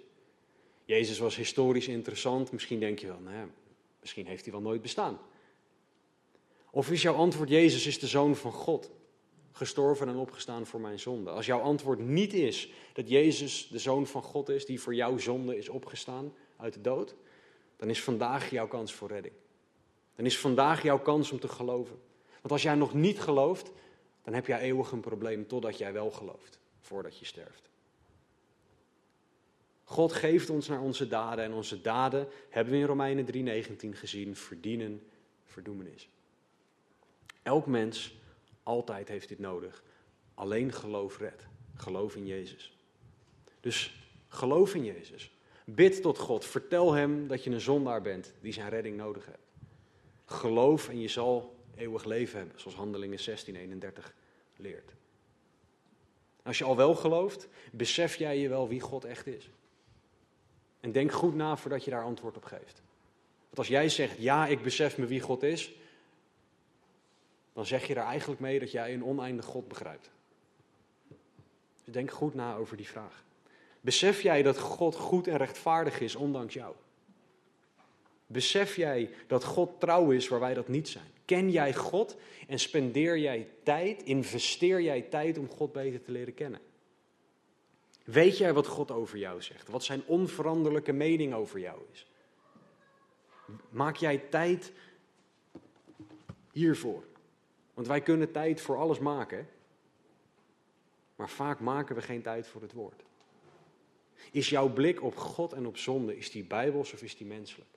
[0.85, 2.53] Jezus was historisch interessant.
[2.53, 3.49] Misschien denk je wel, nou ja,
[4.01, 5.19] misschien heeft hij wel nooit bestaan.
[6.71, 8.91] Of is jouw antwoord, Jezus is de zoon van God,
[9.55, 11.31] gestorven en opgestaan voor mijn zonde?
[11.31, 15.19] Als jouw antwoord niet is dat Jezus de zoon van God is, die voor jouw
[15.19, 17.15] zonde is opgestaan uit de dood,
[17.77, 19.35] dan is vandaag jouw kans voor redding.
[20.17, 21.99] Dan is vandaag jouw kans om te geloven.
[22.41, 23.71] Want als jij nog niet gelooft,
[24.25, 27.69] dan heb jij eeuwig een probleem totdat jij wel gelooft, voordat je sterft.
[29.85, 34.37] God geeft ons naar onze daden en onze daden, hebben we in Romeinen 3:19 gezien,
[34.37, 35.03] verdienen
[35.45, 36.09] verdoemenis.
[37.43, 38.15] Elk mens,
[38.65, 39.83] altijd heeft dit nodig.
[40.35, 41.47] Alleen geloof redt.
[41.75, 42.77] Geloof in Jezus.
[43.61, 45.33] Dus geloof in Jezus.
[45.65, 46.45] Bid tot God.
[46.45, 49.39] Vertel Hem dat je een zondaar bent die zijn redding nodig hebt.
[50.25, 54.15] Geloof en je zal eeuwig leven hebben, zoals Handelingen 16:31
[54.57, 54.93] leert.
[56.43, 59.51] Als je al wel gelooft, besef jij je wel wie God echt is.
[60.81, 62.83] En denk goed na voordat je daar antwoord op geeft.
[63.45, 65.75] Want als jij zegt, ja, ik besef me wie God is,
[67.55, 70.11] dan zeg je er eigenlijk mee dat jij een oneindig God begrijpt.
[71.85, 73.25] Dus denk goed na over die vraag.
[73.81, 76.75] Besef jij dat God goed en rechtvaardig is, ondanks jou?
[78.27, 81.13] Besef jij dat God trouw is waar wij dat niet zijn?
[81.25, 82.17] Ken jij God
[82.49, 86.61] en spendeer jij tijd, investeer jij tijd om God beter te leren kennen?
[88.05, 89.69] Weet jij wat God over jou zegt?
[89.69, 92.07] Wat zijn onveranderlijke mening over jou is?
[93.71, 94.73] Maak jij tijd
[96.53, 97.05] hiervoor?
[97.75, 99.49] Want wij kunnen tijd voor alles maken,
[101.17, 103.05] maar vaak maken we geen tijd voor het woord.
[104.31, 107.71] Is jouw blik op God en op zonde, is die bijbels of is die menselijk?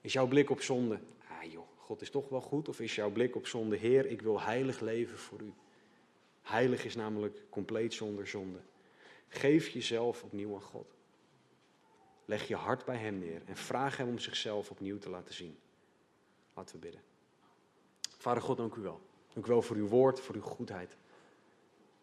[0.00, 2.68] Is jouw blik op zonde, ah joh, God is toch wel goed?
[2.68, 5.52] Of is jouw blik op zonde, Heer, ik wil heilig leven voor u?
[6.42, 8.58] Heilig is namelijk compleet zonder zonde.
[9.28, 10.94] Geef jezelf opnieuw aan God.
[12.24, 15.58] Leg je hart bij Hem neer en vraag Hem om zichzelf opnieuw te laten zien.
[16.54, 17.07] Laten we bidden.
[18.18, 19.00] Vader God, dank u wel.
[19.32, 20.96] Dank u wel voor uw woord, voor uw goedheid.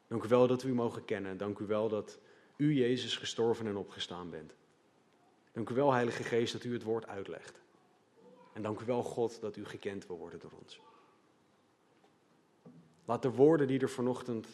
[0.08, 1.38] Dank u wel dat we u mogen kennen.
[1.38, 2.20] Dank u wel dat
[2.56, 4.56] u, Jezus, gestorven en opgestaan bent.
[5.52, 7.62] Dank u wel, Heilige Geest, dat u het woord uitlegt.
[8.54, 10.82] En dank u wel, God, dat u gekend wil worden door ons.
[13.06, 14.48] Laat de woorden die er vanochtend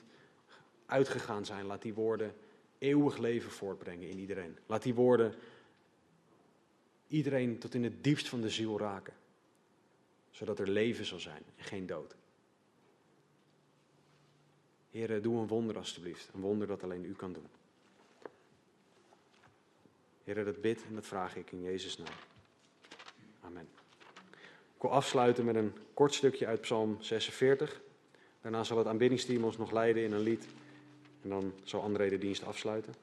[0.86, 2.36] uitgegaan zijn, laat die woorden
[2.78, 4.57] eeuwig leven voortbrengen in iedereen.
[4.66, 5.34] Laat die woorden
[7.07, 9.14] iedereen tot in het diepst van de ziel raken.
[10.32, 12.15] Zodat er leven zal zijn en geen dood.
[14.89, 16.29] Heren, doe een wonder alstublieft.
[16.34, 17.47] Een wonder dat alleen u kan doen.
[20.23, 22.15] Heren, dat bid en dat vraag ik in Jezus' naam.
[23.41, 23.67] Amen.
[24.75, 27.82] Ik wil afsluiten met een kort stukje uit Psalm 46.
[28.41, 30.47] Daarna zal het aanbiddingsteam ons nog leiden in een lied.
[31.21, 32.93] En dan zal André de dienst afsluiten.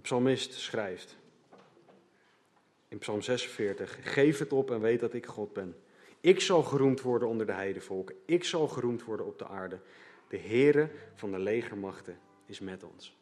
[0.00, 1.16] De psalmist schrijft
[2.88, 5.76] in Psalm 46: Geef het op en weet dat ik God ben.
[6.20, 8.16] Ik zal geroemd worden onder de heidevolken.
[8.24, 9.80] Ik zal geroemd worden op de aarde.
[10.28, 13.16] De Heere van de legermachten is met ons.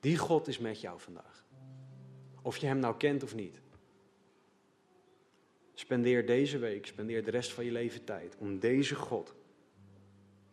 [0.00, 1.44] Die God is met jou vandaag.
[2.42, 3.60] Of je hem nou kent of niet.
[5.74, 9.34] Spendeer deze week, spendeer de rest van je leven tijd om deze God,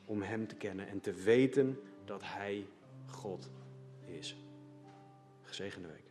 [0.05, 2.67] om Hem te kennen en te weten dat Hij
[3.05, 3.49] God
[4.05, 4.36] is.
[5.57, 6.06] Gezegende week.